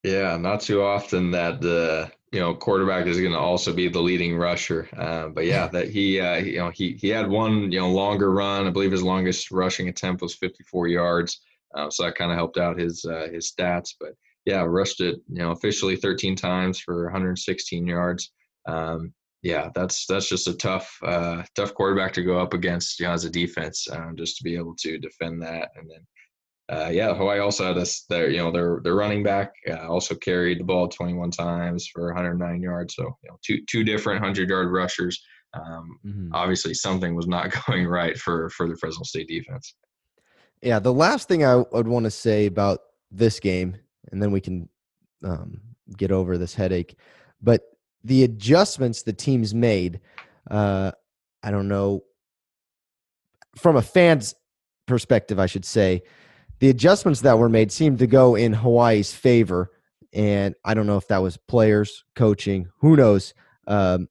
yeah 0.02 0.36
not 0.36 0.60
too 0.62 0.82
often 0.82 1.30
that 1.32 1.60
the 1.60 2.10
you 2.32 2.40
know 2.40 2.54
quarterback 2.54 3.06
is 3.06 3.20
going 3.20 3.32
to 3.32 3.38
also 3.38 3.72
be 3.74 3.88
the 3.88 4.00
leading 4.00 4.36
rusher 4.36 4.88
uh, 4.96 5.28
but 5.28 5.44
yeah 5.44 5.66
that 5.68 5.88
he 5.90 6.18
uh, 6.18 6.36
you 6.36 6.58
know 6.58 6.70
he 6.70 6.92
he 6.94 7.08
had 7.08 7.28
one 7.28 7.70
you 7.70 7.78
know 7.78 7.90
longer 7.90 8.32
run 8.32 8.66
i 8.66 8.70
believe 8.70 8.90
his 8.90 9.02
longest 9.02 9.50
rushing 9.50 9.88
attempt 9.88 10.22
was 10.22 10.34
54 10.34 10.88
yards 10.88 11.40
uh, 11.76 11.90
so 11.90 12.02
that 12.04 12.14
kind 12.16 12.30
of 12.32 12.36
helped 12.38 12.56
out 12.58 12.78
his 12.78 13.04
uh, 13.04 13.28
his 13.30 13.52
stats 13.52 13.90
but 14.00 14.14
yeah 14.46 14.62
rushed 14.62 15.00
it 15.02 15.16
you 15.28 15.38
know 15.42 15.50
officially 15.50 15.94
13 15.96 16.34
times 16.34 16.80
for 16.80 17.04
116 17.04 17.86
yards 17.86 18.32
um, 18.66 19.12
yeah 19.42 19.68
that's 19.74 20.06
that's 20.06 20.28
just 20.28 20.48
a 20.48 20.54
tough 20.54 20.96
uh, 21.04 21.42
tough 21.54 21.74
quarterback 21.74 22.12
to 22.12 22.22
go 22.22 22.38
up 22.38 22.54
against 22.54 23.00
you 23.00 23.06
know 23.06 23.12
as 23.12 23.24
a 23.24 23.30
defense 23.30 23.86
um, 23.92 24.14
just 24.16 24.36
to 24.36 24.44
be 24.44 24.56
able 24.56 24.74
to 24.76 24.98
defend 24.98 25.42
that 25.42 25.70
and 25.76 25.90
then 25.90 26.06
uh, 26.72 26.88
yeah, 26.88 27.12
Hawaii 27.12 27.40
also 27.40 27.66
had 27.66 27.76
us 27.76 28.04
their 28.08 28.30
you 28.30 28.38
know 28.38 28.50
their 28.50 28.80
their 28.82 28.94
running 28.94 29.22
back 29.22 29.52
uh, 29.68 29.86
also 29.88 30.14
carried 30.14 30.58
the 30.58 30.64
ball 30.64 30.88
21 30.88 31.30
times 31.30 31.86
for 31.86 32.06
109 32.06 32.62
yards. 32.62 32.94
So 32.94 33.02
you 33.22 33.30
know 33.30 33.38
two 33.44 33.58
two 33.68 33.84
different 33.84 34.24
hundred 34.24 34.48
yard 34.48 34.70
rushers. 34.70 35.22
Um, 35.54 36.30
obviously, 36.32 36.72
something 36.72 37.14
was 37.14 37.26
not 37.26 37.52
going 37.66 37.86
right 37.86 38.16
for 38.16 38.48
for 38.50 38.68
the 38.68 38.76
Fresno 38.76 39.02
State 39.02 39.28
defense. 39.28 39.74
Yeah, 40.62 40.78
the 40.78 40.94
last 40.94 41.28
thing 41.28 41.44
I 41.44 41.56
would 41.56 41.88
want 41.88 42.04
to 42.04 42.10
say 42.10 42.46
about 42.46 42.80
this 43.10 43.38
game, 43.40 43.76
and 44.10 44.22
then 44.22 44.30
we 44.30 44.40
can 44.40 44.68
um, 45.24 45.60
get 45.98 46.12
over 46.12 46.38
this 46.38 46.54
headache, 46.54 46.96
but 47.42 47.62
the 48.04 48.24
adjustments 48.24 49.02
the 49.02 49.12
teams 49.12 49.54
made, 49.54 50.00
uh, 50.50 50.92
I 51.42 51.50
don't 51.50 51.68
know, 51.68 52.02
from 53.56 53.76
a 53.76 53.82
fan's 53.82 54.34
perspective, 54.86 55.38
I 55.38 55.46
should 55.46 55.64
say, 55.64 56.02
the 56.60 56.70
adjustments 56.70 57.20
that 57.22 57.38
were 57.38 57.48
made 57.48 57.72
seemed 57.72 57.98
to 57.98 58.06
go 58.06 58.34
in 58.34 58.52
Hawaii's 58.52 59.12
favor. 59.12 59.70
And 60.12 60.54
I 60.64 60.74
don't 60.74 60.86
know 60.86 60.96
if 60.96 61.08
that 61.08 61.22
was 61.22 61.36
players, 61.36 62.04
coaching, 62.14 62.68
who 62.78 62.96
knows, 62.96 63.34
um, 63.66 64.08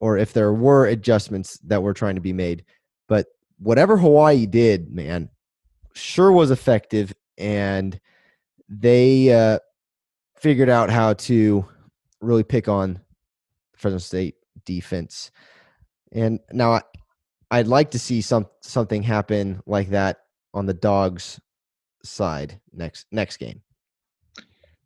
or 0.00 0.18
if 0.18 0.32
there 0.32 0.52
were 0.52 0.86
adjustments 0.86 1.58
that 1.64 1.82
were 1.82 1.94
trying 1.94 2.16
to 2.16 2.20
be 2.20 2.32
made. 2.32 2.64
But 3.08 3.26
whatever 3.58 3.96
Hawaii 3.96 4.46
did, 4.46 4.92
man, 4.92 5.30
sure 5.94 6.32
was 6.32 6.50
effective 6.50 7.14
and 7.38 7.98
they 8.68 9.32
uh, 9.32 9.58
figured 10.36 10.68
out 10.68 10.90
how 10.90 11.14
to 11.14 11.66
really 12.20 12.42
pick 12.42 12.68
on 12.68 13.00
Fresno 13.84 13.98
State 13.98 14.36
defense. 14.64 15.30
And 16.12 16.40
now 16.52 16.72
I, 16.72 16.82
I'd 17.50 17.66
like 17.66 17.90
to 17.90 17.98
see 17.98 18.22
some 18.22 18.46
something 18.62 19.02
happen 19.02 19.62
like 19.66 19.90
that 19.90 20.20
on 20.54 20.64
the 20.64 20.72
dogs 20.72 21.38
side 22.02 22.60
next 22.72 23.04
next 23.12 23.36
game. 23.36 23.60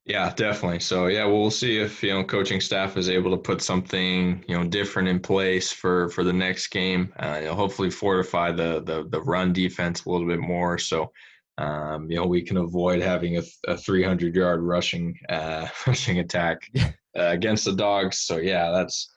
Yeah, 0.04 0.32
definitely. 0.34 0.80
So 0.80 1.06
yeah, 1.06 1.26
we'll 1.26 1.52
see 1.52 1.78
if 1.78 2.02
you 2.02 2.10
know 2.10 2.24
coaching 2.24 2.60
staff 2.60 2.96
is 2.96 3.08
able 3.08 3.30
to 3.30 3.36
put 3.36 3.62
something 3.62 4.44
you 4.48 4.58
know 4.58 4.64
different 4.64 5.08
in 5.08 5.20
place 5.20 5.70
for 5.70 6.08
for 6.08 6.24
the 6.24 6.32
next 6.32 6.66
game. 6.68 7.12
Uh, 7.20 7.38
you 7.40 7.44
know, 7.44 7.54
hopefully 7.54 7.90
fortify 7.90 8.50
the 8.50 8.82
the 8.82 9.06
the 9.10 9.22
run 9.22 9.52
defense 9.52 10.04
a 10.04 10.10
little 10.10 10.26
bit 10.26 10.40
more. 10.40 10.76
So 10.76 11.12
um, 11.58 12.10
you 12.10 12.16
know 12.16 12.26
we 12.26 12.42
can 12.42 12.56
avoid 12.56 13.00
having 13.00 13.38
a, 13.38 13.42
a 13.68 13.76
300 13.76 14.34
yard 14.34 14.62
rushing 14.62 15.16
uh, 15.28 15.68
rushing 15.86 16.18
attack 16.18 16.68
uh, 17.18 17.30
against 17.32 17.64
the 17.64 17.74
dogs. 17.74 18.20
So 18.20 18.36
yeah, 18.38 18.70
that's. 18.70 19.12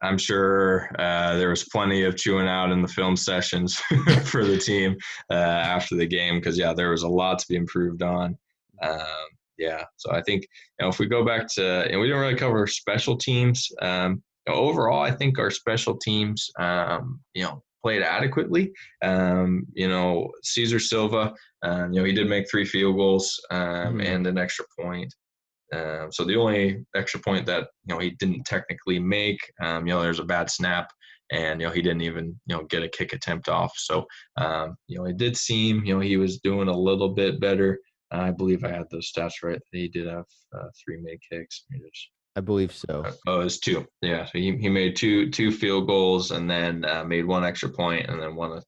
I'm 0.00 0.16
sure 0.16 0.90
uh, 0.96 1.36
there 1.38 1.48
was 1.50 1.64
plenty 1.64 2.04
of 2.04 2.16
chewing 2.16 2.46
out 2.46 2.70
in 2.70 2.82
the 2.82 2.86
film 2.88 3.16
sessions 3.16 3.74
for 4.26 4.44
the 4.44 4.56
team 4.56 4.96
uh, 5.28 5.34
after 5.34 5.96
the 5.96 6.06
game 6.06 6.38
because 6.38 6.56
yeah, 6.56 6.72
there 6.72 6.90
was 6.90 7.02
a 7.02 7.08
lot 7.08 7.40
to 7.40 7.46
be 7.48 7.56
improved 7.56 8.02
on. 8.02 8.38
Um, 8.80 9.26
yeah, 9.58 9.82
so 9.96 10.12
I 10.12 10.22
think 10.22 10.42
you 10.42 10.84
know 10.84 10.88
if 10.88 11.00
we 11.00 11.06
go 11.06 11.24
back 11.24 11.48
to 11.54 11.90
and 11.90 12.00
we 12.00 12.06
didn't 12.06 12.20
really 12.20 12.36
cover 12.36 12.64
special 12.68 13.16
teams. 13.16 13.68
Um, 13.82 14.22
you 14.46 14.54
know, 14.54 14.60
overall, 14.60 15.02
I 15.02 15.10
think 15.10 15.38
our 15.38 15.50
special 15.50 15.96
teams, 15.96 16.48
um, 16.60 17.18
you 17.34 17.42
know, 17.42 17.62
played 17.82 18.02
adequately. 18.02 18.72
Um, 19.02 19.66
you 19.72 19.88
know, 19.88 20.30
Cesar 20.44 20.78
Silva, 20.78 21.34
um, 21.62 21.92
you 21.92 22.00
know, 22.00 22.04
he 22.06 22.12
did 22.12 22.28
make 22.28 22.48
three 22.50 22.64
field 22.64 22.96
goals 22.96 23.40
um, 23.50 23.98
Mhm. 23.98 24.06
and 24.06 24.26
an 24.26 24.38
extra 24.38 24.64
point. 24.78 25.12
Um, 25.74 26.10
so 26.10 26.24
the 26.24 26.36
only 26.36 26.84
extra 26.96 27.20
point 27.20 27.46
that 27.46 27.68
you 27.86 27.94
know 27.94 28.00
he 28.00 28.10
didn't 28.10 28.44
technically 28.44 28.98
make, 28.98 29.38
um, 29.62 29.86
you 29.86 29.92
know, 29.92 30.02
there's 30.02 30.20
a 30.20 30.24
bad 30.24 30.50
snap, 30.50 30.90
and 31.30 31.60
you 31.60 31.66
know 31.66 31.72
he 31.72 31.82
didn't 31.82 32.02
even 32.02 32.38
you 32.46 32.56
know 32.56 32.64
get 32.64 32.82
a 32.82 32.88
kick 32.88 33.12
attempt 33.12 33.48
off. 33.48 33.72
So 33.76 34.06
um, 34.36 34.76
you 34.86 34.98
know 34.98 35.04
it 35.04 35.16
did 35.16 35.36
seem 35.36 35.84
you 35.84 35.94
know 35.94 36.00
he 36.00 36.16
was 36.16 36.38
doing 36.38 36.68
a 36.68 36.76
little 36.78 37.10
bit 37.10 37.40
better. 37.40 37.78
I 38.10 38.30
believe 38.30 38.64
I 38.64 38.68
had 38.70 38.86
those 38.90 39.12
stats 39.12 39.42
right. 39.42 39.60
He 39.70 39.88
did 39.88 40.06
have 40.06 40.24
uh, 40.56 40.68
three 40.82 40.98
made 41.00 41.18
kicks. 41.30 41.64
Just- 41.70 42.10
I 42.36 42.40
believe 42.40 42.72
so. 42.72 43.04
Oh, 43.26 43.40
it 43.40 43.44
was 43.44 43.58
two. 43.58 43.84
Yeah, 44.00 44.24
so 44.26 44.30
he, 44.34 44.56
he 44.56 44.68
made 44.68 44.94
two 44.94 45.28
two 45.30 45.50
field 45.50 45.88
goals 45.88 46.30
and 46.30 46.48
then 46.48 46.84
uh, 46.84 47.02
made 47.02 47.26
one 47.26 47.44
extra 47.44 47.68
point 47.68 48.06
and 48.08 48.22
then 48.22 48.36
one 48.36 48.62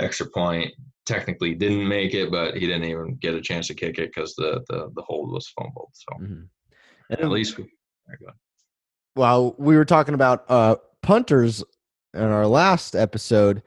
extra 0.00 0.26
point. 0.26 0.72
Technically 1.06 1.54
didn't 1.54 1.88
make 1.88 2.14
it, 2.14 2.30
but 2.30 2.54
he 2.56 2.66
didn't 2.66 2.84
even 2.84 3.16
get 3.16 3.34
a 3.34 3.40
chance 3.40 3.66
to 3.68 3.74
kick 3.74 3.98
it 3.98 4.10
because 4.14 4.34
the, 4.36 4.62
the 4.68 4.90
the 4.94 5.02
hold 5.02 5.32
was 5.32 5.48
fumbled. 5.48 5.90
So 5.92 6.24
Mhm. 6.24 6.48
at 7.10 7.28
least 7.30 7.56
we. 7.56 7.64
there 8.06 8.16
you 8.20 8.26
go. 8.26 8.32
Well, 9.16 9.54
we 9.58 9.76
were 9.76 9.84
talking 9.84 10.14
about 10.14 10.44
uh, 10.48 10.76
punters 11.02 11.64
in 12.14 12.22
our 12.22 12.46
last 12.46 12.94
episode, 12.94 13.62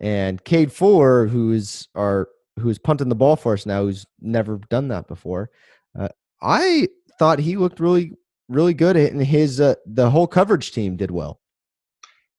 and 0.00 0.42
Cade 0.44 0.72
Fuller, 0.72 1.26
who 1.26 1.52
is 1.52 1.88
our 1.94 2.28
who 2.60 2.68
is 2.68 2.78
punting 2.78 3.08
the 3.08 3.16
ball 3.16 3.34
for 3.34 3.54
us 3.54 3.66
now, 3.66 3.82
who's 3.82 4.06
never 4.20 4.58
done 4.70 4.86
that 4.88 5.08
before. 5.08 5.50
Uh, 5.98 6.08
I 6.40 6.88
thought 7.18 7.40
he 7.40 7.56
looked 7.56 7.80
really, 7.80 8.12
really 8.48 8.74
good, 8.74 8.96
and 8.96 9.20
his 9.20 9.60
uh, 9.60 9.74
the 9.86 10.10
whole 10.10 10.28
coverage 10.28 10.70
team 10.70 10.96
did 10.96 11.10
well. 11.10 11.40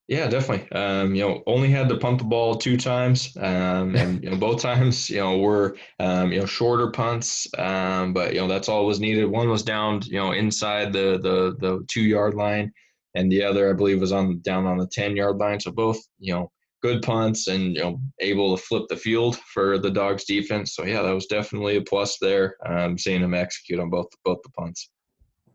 Yeah, 0.07 0.27
definitely. 0.27 0.71
Um, 0.71 1.15
you 1.15 1.21
know, 1.21 1.41
only 1.47 1.69
had 1.69 1.89
to 1.89 1.97
punt 1.97 2.19
the 2.19 2.25
ball 2.25 2.55
two 2.55 2.77
times, 2.77 3.35
um, 3.38 3.95
and 3.95 4.24
you 4.24 4.29
know, 4.29 4.38
both 4.38 4.62
times, 4.62 5.09
you 5.09 5.19
know, 5.19 5.39
were 5.39 5.77
um, 6.00 6.31
you 6.31 6.39
know 6.39 6.45
shorter 6.45 6.91
punts, 6.91 7.47
um, 7.57 8.13
but 8.13 8.33
you 8.33 8.39
know 8.39 8.47
that's 8.47 8.69
all 8.69 8.85
was 8.85 9.00
needed. 9.00 9.25
One 9.25 9.50
was 9.50 9.63
down, 9.63 10.01
you 10.05 10.19
know, 10.19 10.31
inside 10.31 10.93
the 10.93 11.19
the 11.21 11.55
the 11.59 11.83
two 11.88 12.03
yard 12.03 12.35
line, 12.35 12.71
and 13.15 13.31
the 13.31 13.41
other, 13.41 13.67
I 13.67 13.74
believe, 13.74 14.00
was 14.00 14.12
on 14.12 14.41
down 14.41 14.67
on 14.67 14.77
the 14.77 14.88
ten 14.88 15.15
yard 15.15 15.38
line. 15.38 15.59
So 15.59 15.71
both, 15.71 16.00
you 16.19 16.33
know, 16.35 16.51
good 16.83 17.01
punts, 17.01 17.47
and 17.47 17.75
you 17.75 17.81
know, 17.81 18.00
able 18.19 18.55
to 18.55 18.62
flip 18.63 18.83
the 18.89 18.97
field 18.97 19.39
for 19.55 19.79
the 19.79 19.89
Dogs 19.89 20.25
defense. 20.25 20.75
So 20.75 20.85
yeah, 20.85 21.01
that 21.01 21.15
was 21.15 21.25
definitely 21.25 21.77
a 21.77 21.81
plus 21.81 22.19
there. 22.21 22.57
Um, 22.63 22.95
seeing 22.95 23.24
him 23.24 23.33
execute 23.33 23.79
on 23.79 23.89
both 23.89 24.09
both 24.24 24.43
the 24.43 24.50
punts. 24.51 24.88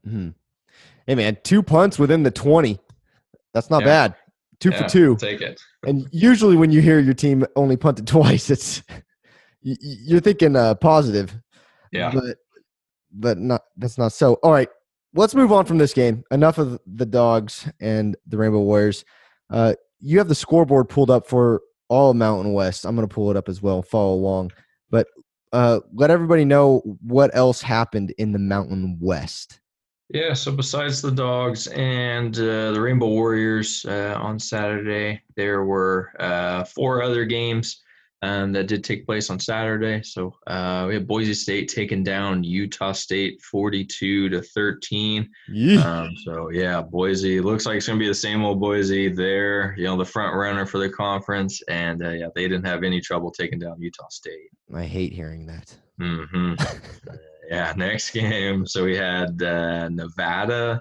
Mhm. 0.04 0.34
Hey 1.06 1.14
man, 1.14 1.38
two 1.44 1.62
punts 1.62 2.00
within 2.00 2.24
the 2.24 2.32
twenty. 2.32 2.80
That's 3.52 3.70
not 3.70 3.82
Yeah. 3.82 4.08
bad. 4.08 4.14
Two 4.60 4.70
Yeah, 4.70 4.82
for 4.82 4.88
two. 4.88 5.16
Take 5.16 5.40
it. 5.40 5.60
And 5.84 6.06
usually, 6.12 6.56
when 6.56 6.70
you 6.70 6.80
hear 6.80 6.98
your 7.00 7.14
team 7.14 7.44
only 7.56 7.76
punted 7.76 8.06
twice, 8.06 8.50
it's 8.50 8.82
you're 9.62 10.20
thinking 10.20 10.56
uh, 10.56 10.74
positive. 10.74 11.34
Yeah. 11.92 12.12
But 12.12 12.36
but 13.12 13.38
not 13.38 13.62
that's 13.76 13.98
not 13.98 14.12
so. 14.12 14.34
All 14.42 14.52
right, 14.52 14.68
let's 15.14 15.34
move 15.34 15.52
on 15.52 15.64
from 15.64 15.78
this 15.78 15.94
game. 15.94 16.24
Enough 16.30 16.58
of 16.58 16.78
the 16.86 17.06
dogs 17.06 17.68
and 17.80 18.16
the 18.26 18.36
Rainbow 18.36 18.60
Warriors. 18.60 19.04
Uh, 19.48 19.74
you 19.98 20.18
have 20.18 20.28
the 20.28 20.34
scoreboard 20.34 20.88
pulled 20.88 21.10
up 21.10 21.26
for 21.26 21.62
all 21.88 22.14
Mountain 22.14 22.52
West. 22.52 22.84
I'm 22.84 22.94
going 22.94 23.08
to 23.08 23.12
pull 23.12 23.30
it 23.30 23.36
up 23.36 23.48
as 23.48 23.60
well. 23.60 23.82
Follow 23.82 24.14
along, 24.14 24.52
but 24.90 25.08
uh, 25.52 25.80
let 25.94 26.10
everybody 26.10 26.44
know 26.44 26.80
what 27.02 27.34
else 27.34 27.60
happened 27.60 28.14
in 28.18 28.32
the 28.32 28.38
Mountain 28.38 28.98
West. 29.00 29.60
Yeah, 30.12 30.34
so 30.34 30.50
besides 30.50 31.00
the 31.00 31.12
dogs 31.12 31.68
and 31.68 32.36
uh, 32.36 32.72
the 32.72 32.80
Rainbow 32.80 33.06
Warriors 33.06 33.84
uh, 33.88 34.18
on 34.20 34.40
Saturday, 34.40 35.22
there 35.36 35.64
were 35.64 36.10
uh, 36.18 36.64
four 36.64 37.00
other 37.00 37.24
games 37.24 37.80
um, 38.22 38.52
that 38.52 38.66
did 38.66 38.82
take 38.82 39.06
place 39.06 39.30
on 39.30 39.38
Saturday. 39.38 40.02
So 40.02 40.34
uh, 40.48 40.86
we 40.88 40.94
had 40.94 41.06
Boise 41.06 41.32
State 41.32 41.68
taking 41.68 42.02
down 42.02 42.42
Utah 42.42 42.90
State 42.90 43.40
42 43.42 44.30
to 44.30 44.42
13. 44.42 45.30
Um, 45.78 46.16
so 46.24 46.50
yeah, 46.50 46.82
Boise 46.82 47.40
looks 47.40 47.64
like 47.64 47.76
it's 47.76 47.86
gonna 47.86 47.98
be 47.98 48.08
the 48.08 48.14
same 48.14 48.42
old 48.42 48.60
Boise. 48.60 49.08
There, 49.08 49.74
you 49.78 49.84
know, 49.84 49.96
the 49.96 50.04
front 50.04 50.34
runner 50.34 50.66
for 50.66 50.78
the 50.78 50.90
conference, 50.90 51.62
and 51.68 52.04
uh, 52.04 52.10
yeah, 52.10 52.26
they 52.34 52.48
didn't 52.48 52.66
have 52.66 52.82
any 52.82 53.00
trouble 53.00 53.30
taking 53.30 53.60
down 53.60 53.80
Utah 53.80 54.08
State. 54.10 54.50
I 54.74 54.84
hate 54.84 55.12
hearing 55.12 55.46
that. 55.46 55.72
Mm-hmm. 56.00 56.54
yeah, 57.50 57.72
next 57.76 58.10
game. 58.12 58.66
So 58.66 58.84
we 58.84 58.96
had 58.96 59.42
uh, 59.42 59.88
Nevada 59.90 60.80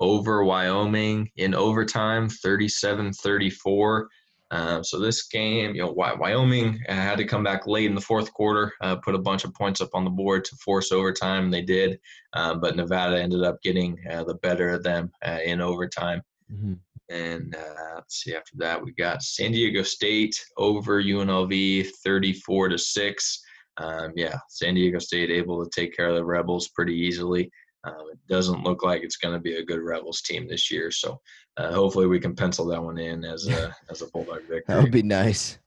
over 0.00 0.44
Wyoming 0.44 1.30
in 1.36 1.54
overtime, 1.54 2.28
37 2.28 3.12
34. 3.12 4.08
Uh, 4.50 4.82
so 4.82 4.98
this 4.98 5.28
game, 5.28 5.74
you 5.74 5.82
know, 5.82 5.92
Wyoming 5.92 6.80
had 6.88 7.16
to 7.16 7.24
come 7.24 7.44
back 7.44 7.66
late 7.66 7.84
in 7.84 7.94
the 7.94 8.00
fourth 8.00 8.32
quarter, 8.32 8.72
uh, 8.80 8.96
put 8.96 9.14
a 9.14 9.18
bunch 9.18 9.44
of 9.44 9.52
points 9.52 9.82
up 9.82 9.90
on 9.92 10.04
the 10.04 10.10
board 10.10 10.44
to 10.46 10.56
force 10.56 10.90
overtime. 10.90 11.50
They 11.50 11.60
did, 11.60 12.00
uh, 12.32 12.54
but 12.54 12.74
Nevada 12.74 13.20
ended 13.20 13.42
up 13.42 13.60
getting 13.62 13.98
uh, 14.10 14.24
the 14.24 14.36
better 14.36 14.70
of 14.70 14.82
them 14.82 15.10
uh, 15.26 15.38
in 15.44 15.60
overtime. 15.60 16.22
Mm-hmm. 16.50 16.74
And 17.10 17.54
uh, 17.54 17.94
let's 17.96 18.22
see, 18.22 18.34
after 18.34 18.52
that 18.56 18.82
we 18.82 18.92
got 18.92 19.22
San 19.22 19.52
Diego 19.52 19.82
State 19.82 20.42
over 20.56 21.02
UNLV, 21.02 21.88
34 22.02 22.68
to 22.70 22.78
six. 22.78 23.42
Um, 23.78 24.12
yeah, 24.16 24.38
San 24.48 24.74
Diego 24.74 24.98
State 24.98 25.30
able 25.30 25.64
to 25.64 25.70
take 25.70 25.96
care 25.96 26.08
of 26.08 26.16
the 26.16 26.24
Rebels 26.24 26.68
pretty 26.68 26.94
easily. 26.94 27.50
Um, 27.84 28.08
it 28.12 28.18
doesn't 28.28 28.64
look 28.64 28.82
like 28.82 29.02
it's 29.02 29.16
going 29.16 29.34
to 29.34 29.40
be 29.40 29.56
a 29.56 29.64
good 29.64 29.80
Rebels 29.80 30.20
team 30.20 30.48
this 30.48 30.70
year. 30.70 30.90
So 30.90 31.20
uh, 31.56 31.72
hopefully 31.72 32.06
we 32.06 32.18
can 32.18 32.34
pencil 32.34 32.66
that 32.66 32.82
one 32.82 32.98
in 32.98 33.24
as 33.24 33.46
a 33.48 33.74
as 33.90 34.02
a 34.02 34.06
Bulldog 34.08 34.40
victory. 34.42 34.64
that 34.66 34.82
would 34.82 34.92
be 34.92 35.02
nice. 35.02 35.58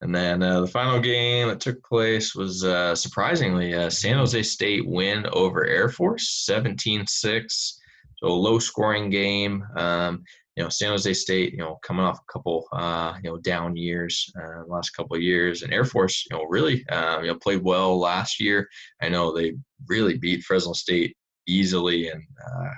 And 0.00 0.14
then 0.14 0.42
uh, 0.42 0.60
the 0.60 0.66
final 0.66 1.00
game 1.00 1.48
that 1.48 1.60
took 1.60 1.82
place 1.82 2.34
was 2.34 2.64
uh, 2.64 2.94
surprisingly 2.94 3.74
uh, 3.74 3.90
San 3.90 4.16
Jose 4.16 4.42
State 4.44 4.86
win 4.86 5.26
over 5.32 5.66
Air 5.66 5.88
Force 5.88 6.46
17-6. 6.48 7.74
So 8.18 8.26
a 8.26 8.28
low 8.28 8.60
scoring 8.60 9.10
game. 9.10 9.66
Um, 9.76 10.22
you 10.58 10.64
know, 10.64 10.68
San 10.70 10.90
Jose 10.90 11.14
State, 11.14 11.52
you 11.52 11.60
know, 11.60 11.78
coming 11.84 12.04
off 12.04 12.18
a 12.18 12.32
couple, 12.32 12.66
uh, 12.72 13.14
you 13.22 13.30
know, 13.30 13.36
down 13.38 13.76
years, 13.76 14.28
uh, 14.42 14.64
last 14.66 14.90
couple 14.90 15.14
of 15.14 15.22
years, 15.22 15.62
and 15.62 15.72
Air 15.72 15.84
Force, 15.84 16.26
you 16.28 16.36
know, 16.36 16.46
really, 16.48 16.84
uh, 16.88 17.20
you 17.20 17.28
know, 17.28 17.36
played 17.36 17.62
well 17.62 17.96
last 17.96 18.40
year. 18.40 18.68
I 19.00 19.08
know 19.08 19.32
they 19.32 19.54
really 19.86 20.18
beat 20.18 20.42
Fresno 20.42 20.72
State 20.72 21.16
easily 21.46 22.08
and 22.08 22.20
uh, 22.44 22.70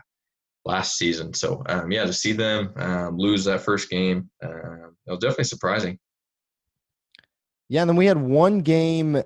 last 0.66 0.98
season. 0.98 1.32
So 1.32 1.62
um, 1.70 1.90
yeah, 1.90 2.04
to 2.04 2.12
see 2.12 2.32
them 2.32 2.70
um, 2.76 3.16
lose 3.16 3.46
that 3.46 3.62
first 3.62 3.88
game, 3.88 4.28
uh, 4.44 4.88
it 5.06 5.10
was 5.10 5.18
definitely 5.20 5.44
surprising. 5.44 5.98
Yeah, 7.70 7.80
and 7.80 7.88
then 7.88 7.96
we 7.96 8.04
had 8.04 8.18
one 8.18 8.58
game 8.58 9.22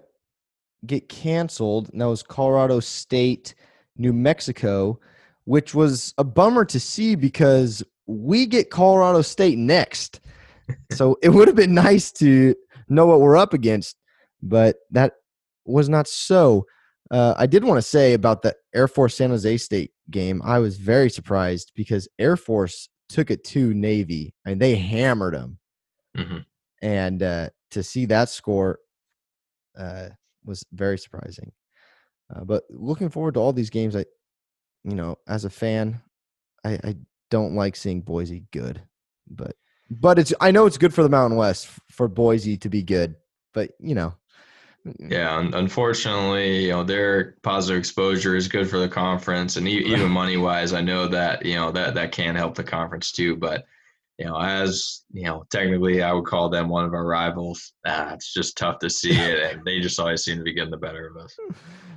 get 0.86 1.08
canceled, 1.08 1.90
and 1.90 2.00
that 2.00 2.08
was 2.08 2.23
Colorado 2.23 2.78
State, 2.78 3.56
New 3.97 4.12
Mexico, 4.12 5.00
which 5.43 5.75
was 5.75 6.14
a 6.19 6.25
bummer 6.25 6.64
to 6.67 6.78
see 6.78 7.17
because 7.17 7.82
we 8.06 8.47
get 8.47 8.71
Colorado 8.71 9.23
State 9.23 9.58
next. 9.58 10.21
so 10.93 11.17
it 11.23 11.30
would 11.30 11.49
have 11.49 11.56
been 11.56 11.75
nice 11.75 12.12
to 12.12 12.54
know 12.88 13.06
what 13.06 13.21
we're 13.21 13.36
up 13.36 13.52
against, 13.52 13.97
but 14.43 14.76
that 14.90 15.14
was 15.64 15.88
not 15.88 16.06
so. 16.06 16.67
Uh, 17.10 17.34
I 17.36 17.47
did 17.47 17.64
want 17.64 17.78
to 17.78 17.82
say 17.82 18.14
about 18.14 18.43
the 18.43 18.54
Air 18.75 18.88
Force 18.88 19.17
San 19.17 19.30
Jose 19.30 19.56
State 19.58 19.93
game. 20.10 20.40
I 20.45 20.58
was 20.58 20.78
very 20.78 21.10
surprised 21.10 21.73
because 21.75 22.08
Air 22.19 22.36
Force 22.36 22.88
took 23.08 23.30
it 23.30 23.45
to 23.45 23.75
Navy 23.75 24.34
and 24.45 24.60
they 24.60 24.75
hammered 24.75 25.34
them. 25.34 25.58
Mm-hmm. 26.17 26.38
And 26.82 27.23
uh, 27.23 27.50
to 27.73 27.82
see 27.82 28.06
that 28.06 28.28
score 28.28 28.78
uh, 29.78 30.08
was 30.45 30.64
very 30.73 30.99
surprising. 30.99 31.52
Uh, 32.34 32.45
but 32.45 32.64
looking 32.71 33.10
forward 33.10 33.34
to 33.34 33.40
all 33.40 33.52
these 33.52 33.71
games, 33.71 33.95
I, 33.95 34.04
you 34.84 34.95
know, 34.95 35.17
as 35.28 35.45
a 35.45 35.50
fan, 35.50 36.00
I, 36.64 36.73
I 36.82 36.97
don't 37.34 37.56
like 37.56 37.75
seeing 37.75 38.00
Boise 38.00 38.44
good, 38.52 38.80
but 39.28 39.56
but 39.90 40.20
it's 40.20 40.32
I 40.40 40.52
know 40.52 40.66
it's 40.66 40.78
good 40.78 40.94
for 40.94 41.02
the 41.02 41.08
Mountain 41.08 41.36
West 41.36 41.68
for 41.90 42.06
Boise 42.06 42.56
to 42.58 42.68
be 42.68 42.84
good, 42.84 43.16
but 43.52 43.73
you 43.80 43.97
know 43.97 44.14
yeah, 44.99 45.40
unfortunately, 45.54 46.66
you 46.66 46.70
know 46.70 46.84
their 46.84 47.36
positive 47.42 47.78
exposure 47.78 48.36
is 48.36 48.49
good 48.49 48.68
for 48.68 48.78
the 48.78 48.88
conference, 48.88 49.56
and 49.56 49.66
even 49.66 50.10
money 50.23 50.36
wise, 50.36 50.73
I 50.73 50.82
know 50.82 51.08
that 51.08 51.44
you 51.44 51.54
know 51.54 51.73
that 51.73 51.94
that 51.94 52.12
can 52.12 52.36
help 52.36 52.54
the 52.54 52.64
conference 52.64 53.10
too. 53.10 53.34
But 53.34 53.64
you 54.19 54.27
know, 54.27 54.37
as 54.37 55.05
you 55.13 55.25
know, 55.25 55.45
technically, 55.50 56.03
I 56.03 56.13
would 56.13 56.27
call 56.27 56.49
them 56.49 56.69
one 56.69 56.85
of 56.85 56.95
our 56.95 57.07
rivals. 57.07 57.73
Ah, 57.85 58.13
it's 58.15 58.33
just 58.33 58.57
tough 58.57 58.79
to 58.79 58.91
see 58.91 59.13
it, 59.13 59.53
and 59.53 59.65
they 59.65 59.81
just 59.81 59.99
always 59.99 60.23
seem 60.23 60.39
to 60.39 60.45
be 60.45 60.55
getting 60.55 60.71
the 60.71 60.77
better 60.77 61.07
of 61.09 61.17
us. 61.17 61.37